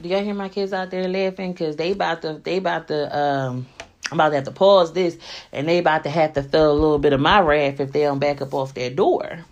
Do 0.00 0.08
y'all 0.08 0.24
hear 0.24 0.34
my 0.34 0.48
kids 0.48 0.72
out 0.72 0.90
there 0.90 1.06
laughing? 1.08 1.54
Cause 1.54 1.76
they 1.76 1.92
about 1.92 2.22
to 2.22 2.40
they 2.42 2.56
about 2.56 2.88
to 2.88 3.16
um 3.16 3.66
I'm 4.10 4.16
about 4.16 4.30
to 4.30 4.34
have 4.34 4.44
to 4.44 4.50
pause 4.50 4.92
this 4.92 5.16
and 5.52 5.68
they 5.68 5.78
about 5.78 6.02
to 6.02 6.10
have 6.10 6.32
to 6.32 6.42
feel 6.42 6.72
a 6.72 6.74
little 6.74 6.98
bit 6.98 7.12
of 7.12 7.20
my 7.20 7.40
wrath 7.40 7.78
if 7.78 7.92
they 7.92 8.00
don't 8.02 8.18
back 8.18 8.42
up 8.42 8.52
off 8.52 8.74
their 8.74 8.90
door. 8.90 9.44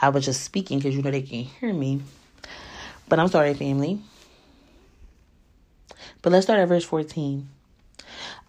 I 0.00 0.10
was 0.10 0.24
just 0.24 0.44
speaking 0.44 0.78
because 0.78 0.94
you 0.94 1.02
know 1.02 1.10
they 1.10 1.22
can't 1.22 1.48
hear 1.48 1.74
me. 1.74 2.02
But 3.08 3.18
I'm 3.18 3.28
sorry, 3.28 3.54
family. 3.54 4.00
But 6.22 6.32
let's 6.32 6.46
start 6.46 6.60
at 6.60 6.68
verse 6.68 6.84
14. 6.84 7.48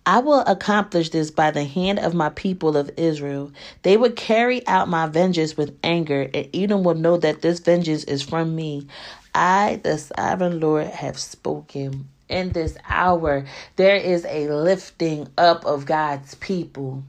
I 0.06 0.20
will 0.20 0.40
accomplish 0.42 1.10
this 1.10 1.30
by 1.30 1.52
the 1.52 1.64
hand 1.64 2.00
of 2.00 2.16
my 2.16 2.30
people 2.30 2.76
of 2.76 2.90
Israel. 2.98 3.52
They 3.84 3.98
would 3.98 4.16
carry 4.16 4.66
out 4.68 4.90
my 4.90 5.06
vengeance 5.06 5.56
with 5.56 5.78
anger, 5.84 6.30
and 6.34 6.50
Edom 6.54 6.84
will 6.84 6.96
know 6.96 7.18
that 7.18 7.42
this 7.42 7.60
vengeance 7.60 8.04
is 8.06 8.24
from 8.24 8.56
me. 8.56 8.88
I, 9.36 9.80
the 9.84 9.98
sovereign 10.00 10.60
Lord, 10.60 10.88
have 10.88 11.20
spoken 11.20 12.10
in 12.32 12.52
this 12.52 12.78
hour, 12.88 13.46
there 13.76 13.96
is 13.96 14.26
a 14.26 14.50
lifting 14.50 15.28
up 15.38 15.66
of 15.66 15.86
God's 15.86 16.36
people. 16.36 17.04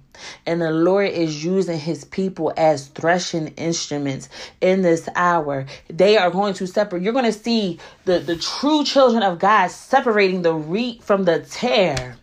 And 0.44 0.60
the 0.60 0.70
Lord 0.70 1.08
is 1.08 1.44
using 1.44 1.78
his 1.78 2.04
people 2.04 2.52
as 2.56 2.88
threshing 2.88 3.48
instruments 3.48 4.28
in 4.60 4.82
this 4.82 5.08
hour. 5.14 5.66
They 5.88 6.18
are 6.18 6.30
going 6.30 6.54
to 6.54 6.66
separate. 6.66 7.02
You're 7.02 7.12
going 7.12 7.24
to 7.24 7.32
see 7.32 7.78
the, 8.04 8.18
the 8.18 8.36
true 8.36 8.84
children 8.84 9.22
of 9.22 9.38
God 9.38 9.70
separating 9.70 10.42
the 10.42 10.54
wheat 10.54 11.02
from 11.02 11.24
the 11.24 11.40
tare. 11.40 12.16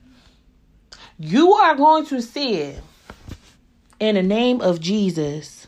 You 1.18 1.54
are 1.54 1.76
going 1.76 2.06
to 2.08 2.22
see 2.22 2.56
it 2.56 2.84
in 4.00 4.16
the 4.16 4.24
name 4.24 4.62
of 4.62 4.80
Jesus. 4.80 5.68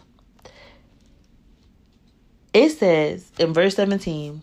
It 2.54 2.70
says 2.70 3.32
in 3.40 3.54
verse 3.54 3.76
17 3.76 4.42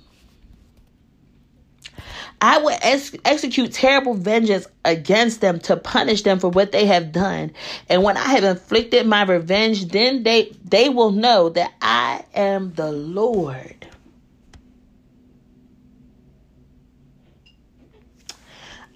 I 2.40 2.58
will 2.58 2.76
ex- 2.82 3.16
execute 3.24 3.72
terrible 3.72 4.14
vengeance 4.14 4.66
against 4.84 5.40
them 5.40 5.58
to 5.60 5.76
punish 5.76 6.22
them 6.22 6.38
for 6.38 6.48
what 6.48 6.72
they 6.72 6.86
have 6.86 7.10
done. 7.10 7.52
And 7.88 8.02
when 8.02 8.16
I 8.16 8.24
have 8.24 8.44
inflicted 8.44 9.06
my 9.06 9.22
revenge, 9.24 9.86
then 9.86 10.22
they 10.22 10.56
they 10.64 10.88
will 10.88 11.10
know 11.10 11.48
that 11.50 11.72
I 11.82 12.24
am 12.34 12.74
the 12.74 12.92
Lord. 12.92 13.86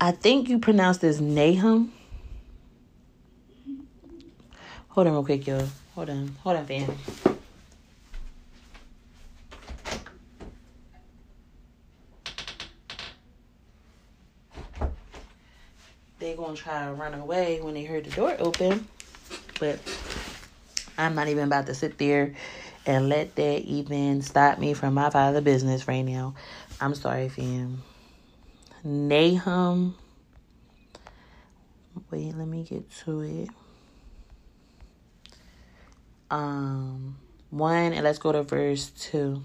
I 0.01 0.13
think 0.13 0.49
you 0.49 0.59
pronounce 0.59 0.99
this 0.99 1.21
Nahum. 1.21 1.93
Hold 4.89 5.07
on 5.07 5.13
real 5.15 5.25
quick, 5.25 5.47
y'all. 5.47 5.69
Hold 5.95 6.11
on. 6.11 6.37
Hold 6.43 6.57
on, 6.57 6.67
fam. 6.67 6.91
they 16.23 16.37
gonna 16.53 16.62
try 16.62 16.87
to 16.87 16.93
run 16.93 17.15
away 17.15 17.61
when 17.61 17.75
they 17.75 17.85
heard 17.85 18.05
the 18.05 18.11
door 18.11 18.37
open. 18.38 18.87
But 19.59 19.79
I'm 20.99 21.15
not 21.15 21.29
even 21.29 21.45
about 21.45 21.67
to 21.67 21.75
sit 21.75 21.99
there 21.99 22.35
and 22.85 23.09
let 23.09 23.37
that 23.37 23.62
even 23.62 24.23
stop 24.23 24.59
me 24.59 24.75
from 24.75 24.95
my 24.95 25.11
father 25.11 25.41
business 25.41 25.88
right 25.88 26.03
now. 26.03 26.35
I'm 26.81 26.95
sorry, 26.95 27.29
fam. 27.29 27.83
Nahum. 28.85 29.95
Wait, 32.11 32.37
let 32.37 32.47
me 32.47 32.65
get 32.65 32.91
to 33.05 33.21
it. 33.21 33.49
Um, 36.31 37.17
one, 37.51 37.93
and 37.93 38.05
let's 38.05 38.19
go 38.19 38.33
to 38.33 38.43
verse 38.43 38.91
two. 38.91 39.43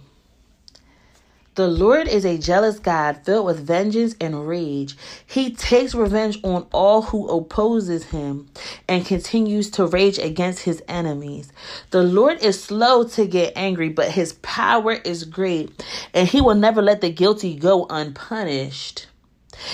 The 1.58 1.68
Lord 1.68 2.08
is 2.08 2.24
a 2.24 2.38
jealous 2.38 2.78
God 2.78 3.22
filled 3.26 3.48
with 3.48 3.66
vengeance 3.66 4.16
and 4.22 4.48
rage. 4.48 4.96
He 5.26 5.56
takes 5.56 5.96
revenge 5.96 6.38
on 6.44 6.68
all 6.72 7.02
who 7.02 7.28
opposes 7.30 8.04
him 8.12 8.48
and 8.88 9.04
continues 9.04 9.72
to 9.72 9.88
rage 9.88 10.20
against 10.20 10.66
his 10.66 10.84
enemies. 10.88 11.52
The 11.90 12.04
Lord 12.04 12.44
is 12.44 12.64
slow 12.64 13.06
to 13.06 13.26
get 13.26 13.54
angry, 13.56 13.90
but 13.90 14.12
his 14.12 14.34
power 14.34 14.92
is 15.04 15.24
great, 15.24 15.84
and 16.14 16.28
he 16.28 16.42
will 16.42 16.54
never 16.54 16.84
let 16.84 17.02
the 17.02 17.10
guilty 17.12 17.56
go 17.56 17.88
unpunished. 17.90 19.08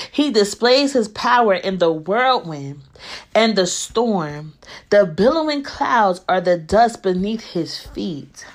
He 0.10 0.32
displays 0.32 0.94
his 0.94 1.10
power 1.10 1.54
in 1.54 1.80
the 1.80 1.92
whirlwind 1.92 2.80
and 3.36 3.58
the 3.58 3.68
storm. 3.68 4.54
The 4.90 5.06
billowing 5.06 5.64
clouds 5.64 6.22
are 6.30 6.40
the 6.40 6.58
dust 6.58 7.04
beneath 7.04 7.42
his 7.42 7.78
feet. 7.78 8.46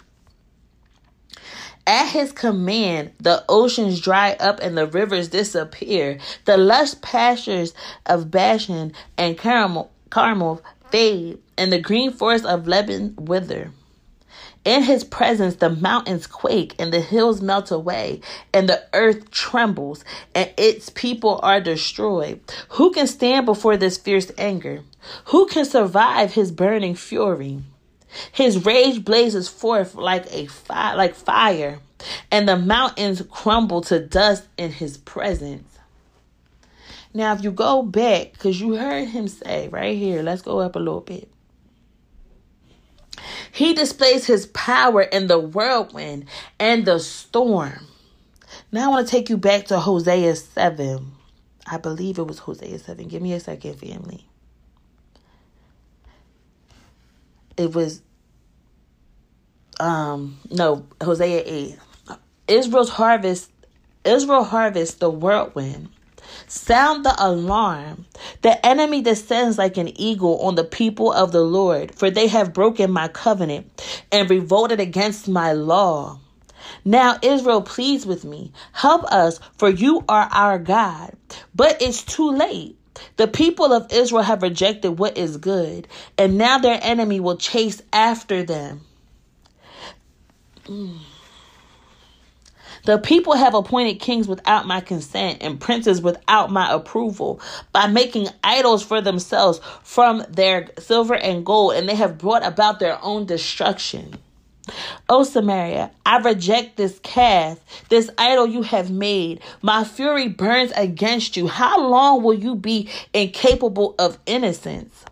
At 1.89 2.09
his 2.09 2.33
command, 2.33 3.13
the 3.19 3.43
oceans 3.49 3.99
dry 3.99 4.37
up 4.39 4.61
and 4.61 4.77
the 4.77 4.87
rivers 4.87 5.29
disappear. 5.29 6.19
The 6.45 6.59
lush 6.59 6.93
pastures 7.01 7.73
of 8.05 8.31
Bashan 8.31 8.93
and 9.17 9.39
Carmel, 9.39 9.91
Carmel 10.11 10.61
fade, 10.91 11.39
and 11.57 11.73
the 11.73 11.81
green 11.81 12.13
forests 12.13 12.47
of 12.47 12.69
Lebanon 12.69 13.15
wither. 13.17 13.71
In 14.67 14.83
his 14.83 15.03
presence, 15.03 15.57
the 15.57 15.71
mountains 15.71 16.27
quake 16.27 16.75
and 16.79 16.93
the 16.93 17.01
hills 17.01 17.41
melt 17.41 17.71
away, 17.71 18.21
and 18.53 18.69
the 18.69 18.85
earth 18.93 19.31
trembles, 19.31 20.05
and 20.35 20.53
its 20.59 20.91
people 20.91 21.41
are 21.43 21.59
destroyed. 21.59 22.39
Who 22.73 22.93
can 22.93 23.07
stand 23.07 23.47
before 23.47 23.79
this 23.79 23.97
fierce 23.97 24.31
anger? 24.37 24.83
Who 25.27 25.47
can 25.47 25.65
survive 25.65 26.35
his 26.35 26.53
burning 26.53 26.97
fury? 26.97 27.63
His 28.33 28.65
rage 28.65 29.05
blazes 29.05 29.49
forth 29.49 29.95
like 29.95 30.27
a 30.33 30.47
fire, 30.47 30.97
like 30.97 31.15
fire, 31.15 31.81
and 32.31 32.49
the 32.49 32.57
mountains 32.57 33.23
crumble 33.31 33.81
to 33.83 34.01
dust 34.01 34.47
in 34.57 34.73
his 34.73 34.97
presence. 34.99 35.79
Now, 37.15 37.33
if 37.35 37.43
you 37.43 37.51
go 37.51 37.83
back, 37.83 38.33
because 38.33 38.61
you 38.61 38.77
heard 38.77 39.09
him 39.09 39.29
say 39.29 39.69
right 39.69 39.97
here, 39.97 40.23
let's 40.23 40.43
go 40.43 40.61
up 40.61 40.77
a 40.77 40.79
little 40.79 41.01
bit. 41.01 41.31
He 43.51 43.75
displays 43.75 44.27
his 44.27 44.47
power 44.47 45.03
in 45.03 45.27
the 45.27 45.39
whirlwind 45.39 46.27
and 46.59 46.85
the 46.85 47.01
storm. 47.01 47.87
Now 48.71 48.87
I 48.87 48.89
want 48.89 49.07
to 49.07 49.11
take 49.11 49.29
you 49.29 49.37
back 49.37 49.67
to 49.67 49.81
Hosea 49.81 50.37
7. 50.37 51.13
I 51.67 51.79
believe 51.79 52.19
it 52.19 52.27
was 52.27 52.39
Hosea 52.39 52.79
7. 52.79 53.09
Give 53.09 53.23
me 53.23 53.33
a 53.33 53.41
second, 53.41 53.75
family. 53.75 54.28
It 57.59 57.75
was 57.75 58.03
um 59.81 60.39
no 60.51 60.87
Hosea 61.03 61.43
8 61.45 61.79
Israel's 62.49 62.91
harvest 62.91 63.51
Israel 64.05 64.45
harvest 64.45 65.01
the 65.01 65.11
whirlwind 65.11 65.89
Sound 66.47 67.05
the 67.05 67.15
alarm. 67.19 68.07
The 68.43 68.65
enemy 68.67 69.03
descends 69.03 69.59
like 69.59 69.77
an 69.77 69.89
eagle 70.01 70.39
on 70.41 70.55
the 70.55 70.65
people 70.65 71.13
of 71.13 71.33
the 71.33 71.43
Lord, 71.43 71.95
for 71.95 72.11
they 72.11 72.27
have 72.29 72.55
broken 72.55 72.91
my 72.91 73.09
covenant 73.09 73.71
and 74.11 74.31
revolted 74.31 74.81
against 74.81 75.29
my 75.29 75.53
law. 75.53 76.19
Now, 76.85 77.19
Israel, 77.23 77.63
please 77.63 78.07
with 78.07 78.25
me. 78.25 78.53
Help 78.73 79.05
us, 79.05 79.41
for 79.59 79.69
you 79.69 80.05
are 80.09 80.29
our 80.33 80.59
God. 80.59 81.15
But 81.55 81.81
it's 81.83 82.03
too 82.03 82.31
late. 82.31 82.77
The 83.17 83.29
people 83.29 83.73
of 83.73 83.93
Israel 83.93 84.23
have 84.23 84.43
rejected 84.43 84.93
what 84.99 85.19
is 85.19 85.37
good, 85.37 85.89
and 86.19 86.39
now 86.39 86.59
their 86.59 86.81
enemy 86.83 87.21
will 87.21 87.37
chase 87.37 87.83
after 87.93 88.43
them. 88.43 88.83
The 92.85 92.99
people 92.99 93.35
have 93.35 93.55
appointed 93.55 94.01
kings 94.01 94.29
without 94.29 94.67
my 94.67 94.81
consent 94.81 95.39
and 95.43 95.61
princes 95.61 96.01
without 96.01 96.51
my 96.51 96.73
approval 96.73 97.41
by 97.73 97.87
making 97.87 98.29
idols 98.43 98.83
for 98.83 99.01
themselves 99.01 99.61
from 99.83 100.25
their 100.31 100.69
silver 100.79 101.15
and 101.15 101.45
gold, 101.45 101.75
and 101.75 101.89
they 101.89 101.95
have 101.95 102.19
brought 102.19 102.47
about 102.47 102.81
their 102.81 102.99
own 103.03 103.27
destruction. 103.27 104.17
O 105.09 105.25
Samaria, 105.25 105.91
I 106.05 106.19
reject 106.19 106.77
this 106.77 106.99
calf, 107.03 107.59
this 107.89 108.11
idol 108.19 108.47
you 108.47 108.63
have 108.63 108.91
made. 108.91 109.41
My 109.63 109.85
fury 109.85 110.29
burns 110.29 110.73
against 110.77 111.37
you. 111.37 111.47
How 111.47 111.81
long 111.87 112.23
will 112.23 112.35
you 112.35 112.55
be 112.55 112.89
incapable 113.13 113.95
of 113.99 114.19
innocence? 114.27 115.05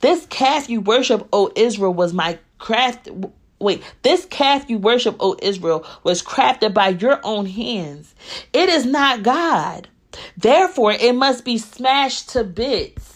This 0.00 0.26
calf 0.26 0.68
you 0.68 0.80
worship, 0.80 1.26
O 1.32 1.50
Israel, 1.56 1.94
was 1.94 2.12
my 2.12 2.38
craft. 2.58 3.08
Wait, 3.58 3.82
this 4.02 4.24
calf 4.26 4.68
you 4.68 4.78
worship, 4.78 5.16
O 5.20 5.36
Israel, 5.42 5.86
was 6.02 6.22
crafted 6.22 6.74
by 6.74 6.88
your 6.88 7.20
own 7.24 7.46
hands. 7.46 8.14
It 8.52 8.68
is 8.68 8.84
not 8.84 9.22
God. 9.22 9.88
Therefore, 10.36 10.92
it 10.92 11.14
must 11.14 11.44
be 11.44 11.58
smashed 11.58 12.30
to 12.30 12.44
bits. 12.44 13.13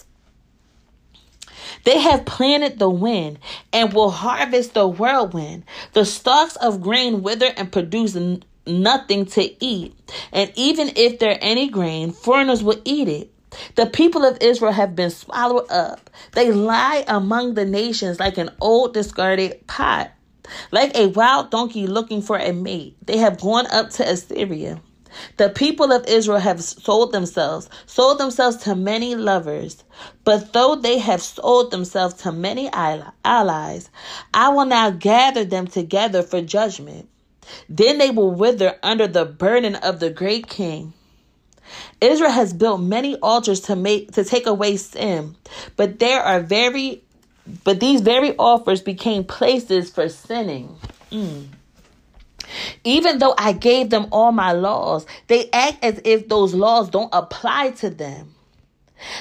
They 1.85 1.99
have 1.99 2.25
planted 2.25 2.79
the 2.79 2.91
wind 2.91 3.38
and 3.73 3.93
will 3.93 4.11
harvest 4.11 4.75
the 4.75 4.87
whirlwind. 4.87 5.64
The 5.93 6.05
stalks 6.05 6.57
of 6.57 6.83
grain 6.83 7.23
wither 7.23 7.53
and 7.57 7.73
produce 7.73 8.17
nothing 8.67 9.27
to 9.27 9.64
eat. 9.64 9.95
And 10.33 10.53
even 10.55 10.93
if 10.97 11.19
there 11.19 11.38
any 11.41 11.69
grain, 11.69 12.12
foreigners 12.12 12.62
will 12.62 12.81
eat 12.85 13.09
it. 13.09 13.33
The 13.77 13.87
people 13.87 14.25
of 14.25 14.38
Israel 14.41 14.73
have 14.73 14.95
been 14.95 15.11
swallowed 15.11 15.71
up. 15.71 16.11
They 16.33 16.53
lie 16.53 17.05
among 17.09 17.55
the 17.55 17.64
nations 17.64 18.21
like 18.21 18.37
an 18.37 18.51
old 18.61 18.93
discarded 18.93 19.67
pot, 19.67 20.11
like 20.71 20.95
a 20.97 21.09
wild 21.09 21.51
donkey 21.51 21.87
looking 21.87 22.21
for 22.21 22.37
a 22.37 22.53
mate. 22.53 22.97
They 23.07 23.17
have 23.17 23.41
gone 23.41 23.67
up 23.69 23.91
to 23.93 24.09
Assyria. 24.09 24.83
The 25.37 25.50
people 25.50 25.92
of 25.92 26.07
Israel 26.07 26.38
have 26.38 26.62
sold 26.62 27.12
themselves, 27.12 27.68
sold 27.87 28.18
themselves 28.18 28.57
to 28.59 28.74
many 28.74 29.14
lovers. 29.14 29.85
But 30.24 30.52
though 30.52 30.74
they 30.74 30.98
have 30.98 31.22
sold 31.22 31.70
themselves 31.70 32.14
to 32.22 32.33
many 32.33 32.70
allies, 32.72 33.90
I 34.35 34.48
will 34.50 34.66
now 34.66 34.90
gather 34.90 35.44
them 35.44 35.66
together 35.66 36.22
for 36.22 36.40
judgment. 36.40 37.09
Then 37.68 37.98
they 37.98 38.11
will 38.11 38.31
wither 38.31 38.76
under 38.83 39.07
the 39.07 39.24
burden 39.24 39.74
of 39.76 40.00
the 40.00 40.11
great 40.11 40.48
king. 40.48 40.92
Israel 42.00 42.31
has 42.31 42.52
built 42.52 42.81
many 42.81 43.16
altars 43.16 43.61
to 43.61 43.76
make 43.76 44.12
to 44.12 44.24
take 44.24 44.46
away 44.46 44.76
sin, 44.76 45.37
but 45.76 45.98
there 45.98 46.22
are 46.22 46.40
very 46.40 47.02
but 47.64 47.81
these 47.81 48.00
very 48.02 48.37
offers 48.37 48.83
became 48.83 49.24
places 49.24 49.90
for 49.90 50.09
sinning. 50.09 50.76
Mm. 51.11 51.48
Even 52.85 53.19
though 53.19 53.35
I 53.39 53.53
gave 53.53 53.91
them 53.91 54.07
all 54.13 54.33
my 54.33 54.53
laws, 54.53 55.07
they 55.27 55.51
act 55.53 55.85
as 55.85 56.01
if 56.05 56.29
those 56.29 56.55
laws 56.55 56.91
don't 56.91 57.11
apply 57.13 57.71
to 57.73 57.91
them. 57.91 58.35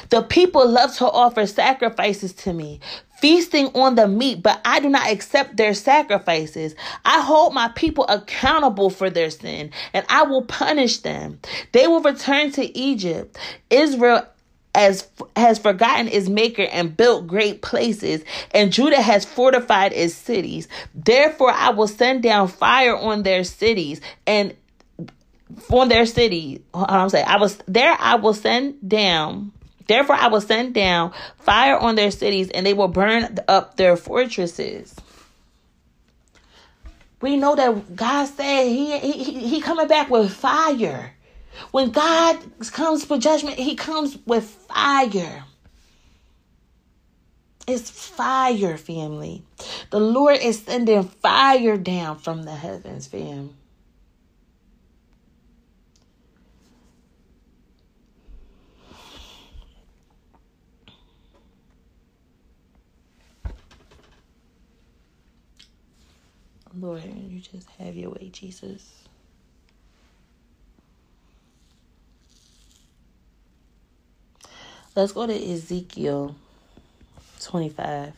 The 0.10 0.24
people 0.24 0.68
love 0.68 0.96
to 0.98 1.06
offer 1.06 1.46
sacrifices 1.46 2.34
to 2.34 2.54
me, 2.54 2.80
feasting 3.20 3.68
on 3.76 3.96
the 3.96 4.08
meat, 4.08 4.42
but 4.42 4.60
I 4.66 4.80
do 4.80 4.90
not 4.90 5.12
accept 5.12 5.58
their 5.58 5.74
sacrifices. 5.74 6.76
I 7.06 7.22
hold 7.22 7.54
my 7.54 7.70
people 7.70 8.06
accountable 8.08 8.90
for 8.90 9.10
their 9.10 9.30
sin, 9.30 9.72
and 9.94 10.06
I 10.10 10.24
will 10.24 10.44
punish 10.44 11.00
them. 11.00 11.40
They 11.74 11.88
will 11.88 12.02
return 12.02 12.52
to 12.54 12.78
Egypt. 12.78 13.38
Israel 13.70 14.26
as 14.78 15.08
has 15.36 15.58
forgotten 15.58 16.08
its 16.08 16.30
maker 16.30 16.62
and 16.62 16.96
built 16.96 17.26
great 17.26 17.64
places, 17.64 18.24
and 18.52 18.72
Judah 18.72 19.02
has 19.02 19.26
fortified 19.26 19.92
its 19.92 20.14
cities. 20.14 20.68
Therefore, 20.94 21.52
I 21.52 21.72
will 21.72 21.88
send 21.88 22.22
down 22.22 22.48
fire 22.48 22.96
on 22.96 23.24
their 23.24 23.44
cities 23.44 24.00
and 24.28 24.56
on 25.72 25.90
their 25.90 26.06
city. 26.06 26.62
I'm 26.76 27.10
saying 27.10 27.26
I 27.28 27.38
was 27.38 27.58
there. 27.68 27.98
I 28.00 28.16
will 28.16 28.36
send 28.36 28.88
down. 28.88 29.52
Therefore, 29.88 30.16
I 30.16 30.28
will 30.28 30.42
send 30.42 30.76
down 30.76 31.12
fire 31.40 31.78
on 31.78 31.96
their 31.96 32.12
cities, 32.12 32.52
and 32.52 32.64
they 32.64 32.76
will 32.76 32.88
burn 32.88 33.40
up 33.48 33.78
their 33.78 33.98
fortresses. 33.98 34.94
We 37.20 37.36
know 37.36 37.56
that 37.56 37.96
God 37.96 38.26
said 38.26 38.66
He 38.68 39.00
He 39.00 39.48
He 39.48 39.60
coming 39.60 39.88
back 39.88 40.12
with 40.12 40.32
fire. 40.32 41.16
When 41.72 41.92
God 41.92 42.40
comes 42.72 43.06
for 43.06 43.18
judgment, 43.18 43.58
He 43.58 43.76
comes 43.76 44.18
with 44.26 44.46
fire. 44.46 45.44
It's 47.68 47.90
fire, 47.90 48.78
family. 48.78 49.44
The 49.92 50.00
Lord 50.00 50.38
is 50.42 50.62
sending 50.64 51.04
fire 51.04 51.78
down 51.78 52.20
from 52.20 52.44
the 52.44 52.56
heavens, 52.56 53.08
fam. 53.08 53.56
Lord, 66.80 67.04
you 67.04 67.40
just 67.40 67.70
have 67.80 67.96
your 67.96 68.12
way, 68.12 68.30
Jesus. 68.32 69.07
Let's 74.98 75.12
go 75.12 75.28
to 75.28 75.52
Ezekiel 75.52 76.36
25. 77.42 78.14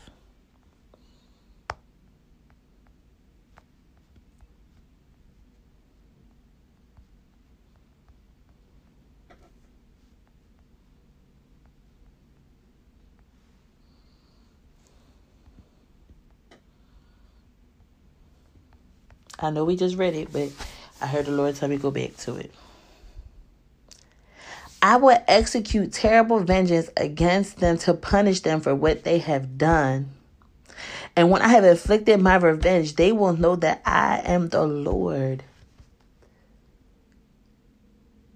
I 19.37 19.49
know 19.49 19.65
we 19.65 19.75
just 19.75 19.97
read 19.97 20.13
it, 20.13 20.31
but 20.31 20.49
I 21.01 21.07
heard 21.07 21.25
the 21.25 21.31
Lord 21.31 21.57
tell 21.57 21.67
me 21.67 21.75
go 21.75 21.91
back 21.91 22.15
to 22.19 22.37
it. 22.37 22.53
I 24.81 24.95
will 24.95 25.21
execute 25.27 25.91
terrible 25.91 26.39
vengeance 26.39 26.89
against 26.95 27.57
them 27.57 27.77
to 27.79 27.93
punish 27.93 28.41
them 28.41 28.61
for 28.61 28.73
what 28.73 29.03
they 29.03 29.17
have 29.19 29.57
done. 29.57 30.11
And 31.15 31.29
when 31.29 31.41
I 31.41 31.49
have 31.49 31.65
inflicted 31.65 32.21
my 32.21 32.37
revenge, 32.37 32.95
they 32.95 33.11
will 33.11 33.35
know 33.35 33.57
that 33.57 33.81
I 33.85 34.21
am 34.23 34.49
the 34.49 34.65
Lord. 34.65 35.43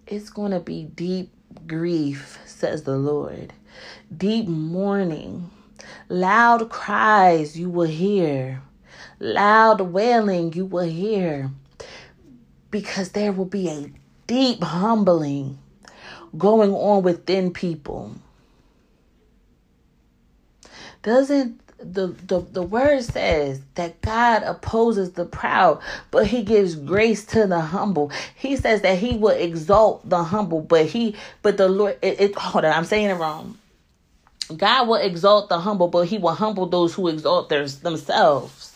It's 0.05 0.29
going 0.29 0.51
to 0.51 0.59
be 0.59 0.83
deep 0.83 1.31
grief, 1.65 2.39
says 2.45 2.83
the 2.83 2.97
Lord. 2.97 3.53
Deep 4.15 4.47
mourning. 4.47 5.49
Loud 6.09 6.69
cries 6.69 7.57
you 7.57 7.69
will 7.69 7.87
hear. 7.87 8.61
Loud 9.19 9.79
wailing 9.79 10.51
you 10.51 10.65
will 10.65 10.89
hear. 10.89 11.51
Because 12.69 13.09
there 13.09 13.31
will 13.31 13.45
be 13.45 13.69
a 13.69 13.91
deep 14.27 14.61
humbling 14.61 15.59
going 16.37 16.73
on 16.73 17.03
within 17.03 17.51
people. 17.51 18.15
Doesn't 21.01 21.59
the, 21.83 22.07
the, 22.07 22.39
the 22.39 22.61
word 22.61 23.03
says 23.03 23.61
that 23.75 24.01
God 24.01 24.43
opposes 24.43 25.13
the 25.13 25.25
proud, 25.25 25.81
but 26.11 26.27
he 26.27 26.43
gives 26.43 26.75
grace 26.75 27.25
to 27.25 27.45
the 27.45 27.59
humble. 27.59 28.11
He 28.35 28.55
says 28.55 28.81
that 28.81 28.97
he 28.97 29.17
will 29.17 29.35
exalt 29.35 30.07
the 30.07 30.23
humble, 30.23 30.61
but 30.61 30.85
he 30.85 31.15
but 31.41 31.57
the 31.57 31.67
Lord 31.67 31.97
it, 32.01 32.19
it 32.19 32.35
hold 32.35 32.65
on, 32.65 32.71
I'm 32.71 32.85
saying 32.85 33.09
it 33.09 33.15
wrong. 33.15 33.57
God 34.55 34.87
will 34.87 34.95
exalt 34.95 35.49
the 35.49 35.59
humble, 35.59 35.87
but 35.87 36.07
he 36.07 36.17
will 36.17 36.33
humble 36.33 36.65
those 36.65 36.93
who 36.93 37.07
exalt 37.07 37.49
their, 37.49 37.67
themselves. 37.67 38.69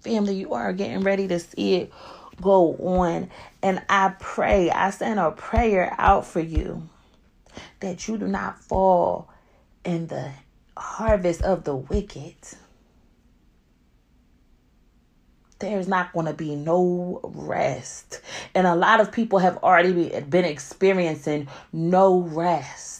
Family, 0.00 0.34
you 0.34 0.54
are 0.54 0.72
getting 0.72 1.00
ready 1.00 1.28
to 1.28 1.38
see 1.38 1.76
it 1.76 1.92
go 2.40 2.74
on. 2.76 3.30
And 3.62 3.82
I 3.88 4.14
pray, 4.18 4.70
I 4.70 4.90
send 4.90 5.20
a 5.20 5.30
prayer 5.30 5.94
out 5.98 6.26
for 6.26 6.40
you 6.40 6.88
that 7.80 8.08
you 8.08 8.18
do 8.18 8.26
not 8.26 8.58
fall 8.62 9.28
in 9.84 10.06
the 10.06 10.30
harvest 10.76 11.42
of 11.42 11.64
the 11.64 11.74
wicked. 11.74 12.34
there's 15.60 15.86
not 15.86 16.12
going 16.12 16.26
to 16.26 16.32
be 16.32 16.56
no 16.56 17.20
rest. 17.22 18.20
And 18.54 18.66
a 18.66 18.74
lot 18.74 19.00
of 19.00 19.12
people 19.12 19.38
have 19.38 19.58
already 19.58 20.20
been 20.20 20.44
experiencing 20.44 21.48
no 21.72 22.20
rest. 22.20 22.99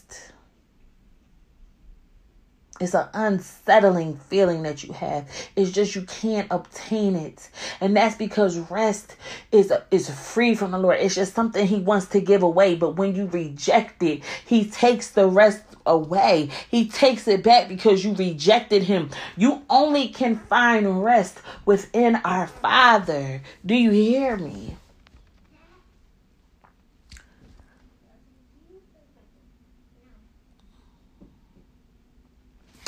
It's 2.80 2.94
an 2.94 3.08
unsettling 3.12 4.16
feeling 4.16 4.62
that 4.62 4.82
you 4.82 4.94
have. 4.94 5.28
It's 5.54 5.70
just 5.70 5.94
you 5.94 6.02
can't 6.02 6.48
obtain 6.50 7.14
it. 7.14 7.50
And 7.78 7.94
that's 7.94 8.16
because 8.16 8.58
rest 8.70 9.16
is 9.52 9.70
is 9.90 10.08
free 10.08 10.54
from 10.54 10.70
the 10.70 10.78
Lord. 10.78 10.96
It's 10.98 11.14
just 11.14 11.34
something 11.34 11.66
he 11.66 11.80
wants 11.80 12.06
to 12.06 12.22
give 12.22 12.42
away, 12.42 12.76
but 12.76 12.96
when 12.96 13.14
you 13.14 13.26
reject 13.26 14.02
it, 14.02 14.22
he 14.46 14.64
takes 14.64 15.10
the 15.10 15.26
rest 15.28 15.62
away. 15.84 16.48
He 16.70 16.88
takes 16.88 17.28
it 17.28 17.42
back 17.42 17.68
because 17.68 18.02
you 18.02 18.14
rejected 18.14 18.84
him. 18.84 19.10
You 19.36 19.62
only 19.68 20.08
can 20.08 20.36
find 20.36 21.04
rest 21.04 21.38
within 21.66 22.16
our 22.24 22.46
Father. 22.46 23.42
Do 23.66 23.74
you 23.74 23.90
hear 23.90 24.38
me? 24.38 24.76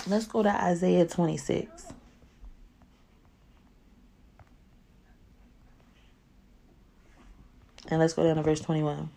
Let's 0.07 0.27
go 0.27 0.43
to 0.43 0.51
Isaiah 0.51 1.07
26. 1.07 1.93
And 7.89 8.01
let's 8.01 8.15
go 8.15 8.25
down 8.25 8.37
to 8.37 8.43
verse 8.43 8.61
21. 8.61 9.11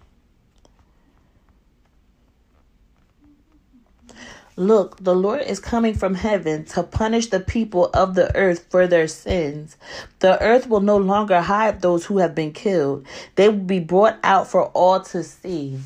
Look, 4.58 5.04
the 5.04 5.16
Lord 5.16 5.42
is 5.42 5.60
coming 5.60 5.96
from 5.96 6.16
heaven 6.16 6.64
to 6.66 6.84
punish 6.84 7.28
the 7.28 7.42
people 7.42 7.90
of 7.94 8.16
the 8.16 8.34
earth 8.36 8.66
for 8.70 8.88
their 8.88 9.08
sins. 9.08 9.76
The 10.20 10.42
earth 10.42 10.68
will 10.68 10.80
no 10.80 10.96
longer 10.96 11.42
hide 11.42 11.82
those 11.82 12.06
who 12.06 12.20
have 12.20 12.34
been 12.34 12.54
killed, 12.54 13.06
they 13.36 13.50
will 13.50 13.58
be 13.58 13.80
brought 13.80 14.18
out 14.24 14.48
for 14.48 14.68
all 14.68 15.02
to 15.02 15.24
see. 15.24 15.80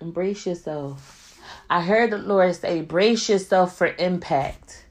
Embrace 0.00 0.46
yourself. 0.46 1.40
I 1.70 1.82
heard 1.82 2.10
the 2.10 2.18
Lord 2.18 2.54
say, 2.54 2.82
brace 2.82 3.28
yourself 3.28 3.76
for 3.76 3.94
impact. 3.98 4.84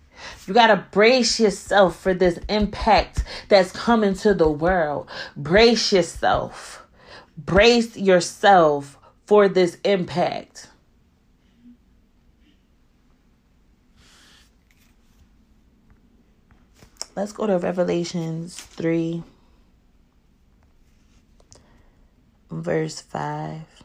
You 0.45 0.53
got 0.53 0.67
to 0.67 0.85
brace 0.91 1.39
yourself 1.39 1.99
for 1.99 2.13
this 2.13 2.39
impact 2.49 3.23
that's 3.49 3.71
coming 3.71 4.13
to 4.15 4.33
the 4.33 4.49
world. 4.49 5.09
Brace 5.35 5.93
yourself. 5.93 6.85
Brace 7.37 7.95
yourself 7.95 8.97
for 9.25 9.47
this 9.47 9.77
impact. 9.83 10.69
Let's 17.15 17.31
go 17.31 17.47
to 17.47 17.57
Revelations 17.57 18.55
3, 18.55 19.23
verse 22.51 23.01
5. 23.01 23.76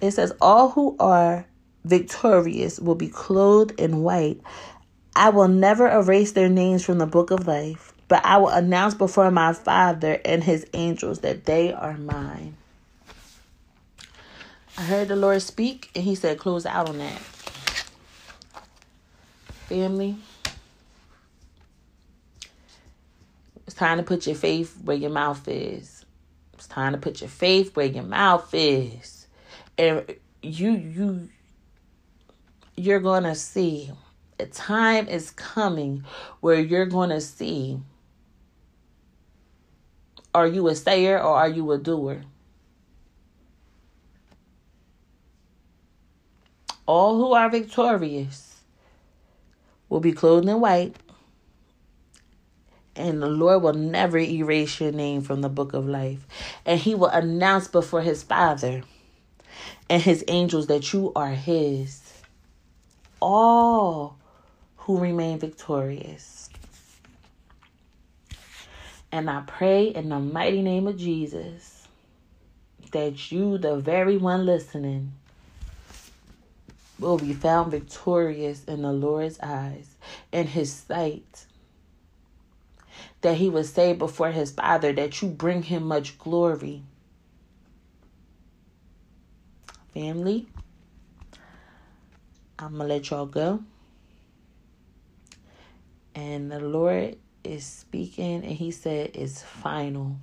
It 0.00 0.12
says, 0.12 0.32
All 0.40 0.70
who 0.70 0.96
are 0.98 1.46
victorious 1.84 2.78
will 2.78 2.94
be 2.94 3.08
clothed 3.08 3.78
in 3.80 4.02
white. 4.02 4.40
I 5.16 5.30
will 5.30 5.48
never 5.48 5.88
erase 5.88 6.32
their 6.32 6.48
names 6.48 6.84
from 6.84 6.98
the 6.98 7.06
book 7.06 7.30
of 7.30 7.46
life, 7.46 7.92
but 8.06 8.24
I 8.24 8.36
will 8.36 8.50
announce 8.50 8.94
before 8.94 9.30
my 9.30 9.52
Father 9.52 10.20
and 10.24 10.44
his 10.44 10.66
angels 10.74 11.20
that 11.20 11.44
they 11.44 11.72
are 11.72 11.96
mine. 11.96 12.56
I 14.76 14.82
heard 14.82 15.08
the 15.08 15.16
Lord 15.16 15.42
speak, 15.42 15.90
and 15.96 16.04
he 16.04 16.14
said, 16.14 16.38
Close 16.38 16.64
out 16.64 16.88
on 16.88 16.98
that. 16.98 17.18
Family, 19.68 20.16
it's 23.66 23.74
time 23.74 23.98
to 23.98 24.04
put 24.04 24.26
your 24.26 24.36
faith 24.36 24.78
where 24.84 24.96
your 24.96 25.10
mouth 25.10 25.46
is. 25.48 26.04
It's 26.54 26.68
time 26.68 26.92
to 26.92 26.98
put 26.98 27.20
your 27.20 27.28
faith 27.28 27.76
where 27.76 27.86
your 27.86 28.04
mouth 28.04 28.48
is 28.54 29.17
and 29.78 30.16
you 30.42 30.72
you 30.72 31.28
you're 32.76 33.00
going 33.00 33.22
to 33.22 33.34
see 33.34 33.90
a 34.38 34.46
time 34.46 35.08
is 35.08 35.30
coming 35.30 36.04
where 36.40 36.60
you're 36.60 36.86
going 36.86 37.10
to 37.10 37.20
see 37.20 37.78
are 40.34 40.46
you 40.46 40.68
a 40.68 40.74
stayer 40.74 41.18
or 41.18 41.36
are 41.36 41.48
you 41.48 41.70
a 41.72 41.78
doer 41.78 42.22
all 46.86 47.16
who 47.16 47.32
are 47.32 47.48
victorious 47.48 48.60
will 49.88 50.00
be 50.00 50.12
clothed 50.12 50.48
in 50.48 50.60
white 50.60 50.96
and 52.98 53.22
the 53.22 53.28
Lord 53.28 53.62
will 53.62 53.74
never 53.74 54.18
erase 54.18 54.80
your 54.80 54.90
name 54.90 55.22
from 55.22 55.40
the 55.40 55.48
book 55.48 55.72
of 55.72 55.86
life. 55.86 56.26
And 56.66 56.80
he 56.80 56.96
will 56.96 57.06
announce 57.06 57.68
before 57.68 58.02
his 58.02 58.24
Father 58.24 58.82
and 59.90 60.02
his 60.02 60.24
angels 60.28 60.66
that 60.66 60.92
you 60.92 61.12
are 61.16 61.30
his. 61.30 62.02
All 63.20 64.16
who 64.76 64.98
remain 64.98 65.38
victorious. 65.38 66.50
And 69.10 69.30
I 69.30 69.42
pray 69.46 69.86
in 69.86 70.10
the 70.10 70.20
mighty 70.20 70.62
name 70.62 70.86
of 70.86 70.98
Jesus 70.98 71.88
that 72.92 73.30
you, 73.32 73.58
the 73.58 73.76
very 73.76 74.16
one 74.16 74.46
listening, 74.46 75.12
will 76.98 77.18
be 77.18 77.32
found 77.32 77.70
victorious 77.70 78.64
in 78.64 78.82
the 78.82 78.92
Lord's 78.92 79.38
eyes, 79.40 79.96
in 80.32 80.46
his 80.46 80.72
sight. 80.72 81.46
That 83.20 83.36
he 83.36 83.48
would 83.48 83.66
say 83.66 83.94
before 83.94 84.30
his 84.30 84.52
Father 84.52 84.92
that 84.92 85.20
you 85.20 85.28
bring 85.28 85.62
him 85.64 85.84
much 85.84 86.18
glory 86.18 86.82
family. 89.98 90.46
I'm 92.56 92.76
going 92.76 92.88
to 92.88 92.94
let 92.94 93.10
y'all 93.10 93.26
go. 93.26 93.64
And 96.14 96.52
the 96.52 96.60
Lord 96.60 97.16
is 97.42 97.64
speaking, 97.64 98.44
and 98.44 98.52
He 98.52 98.70
said 98.70 99.10
it's 99.14 99.42
final. 99.42 100.16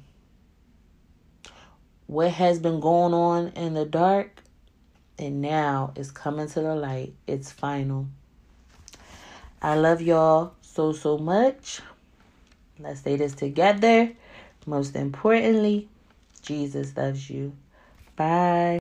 What 2.08 2.32
has 2.32 2.60
been 2.60 2.80
going 2.80 3.14
on 3.14 3.50
in 3.50 3.74
the 3.74 3.86
dark, 3.86 4.44
and 5.20 5.42
now 5.42 5.92
is 5.96 6.12
coming 6.12 6.48
to 6.50 6.62
the 6.62 6.76
light. 6.76 7.14
It's 7.28 7.52
final. 7.52 8.08
I 9.62 9.76
love 9.76 10.02
y'all 10.02 10.54
so, 10.62 10.94
so 10.94 11.18
much. 11.18 11.82
Let's 12.80 13.02
say 13.02 13.16
this 13.18 13.34
together. 13.34 14.12
Most 14.66 14.96
importantly, 14.96 15.90
Jesus 16.42 16.96
loves 16.96 17.30
you. 17.30 17.54
Bye. 18.16 18.74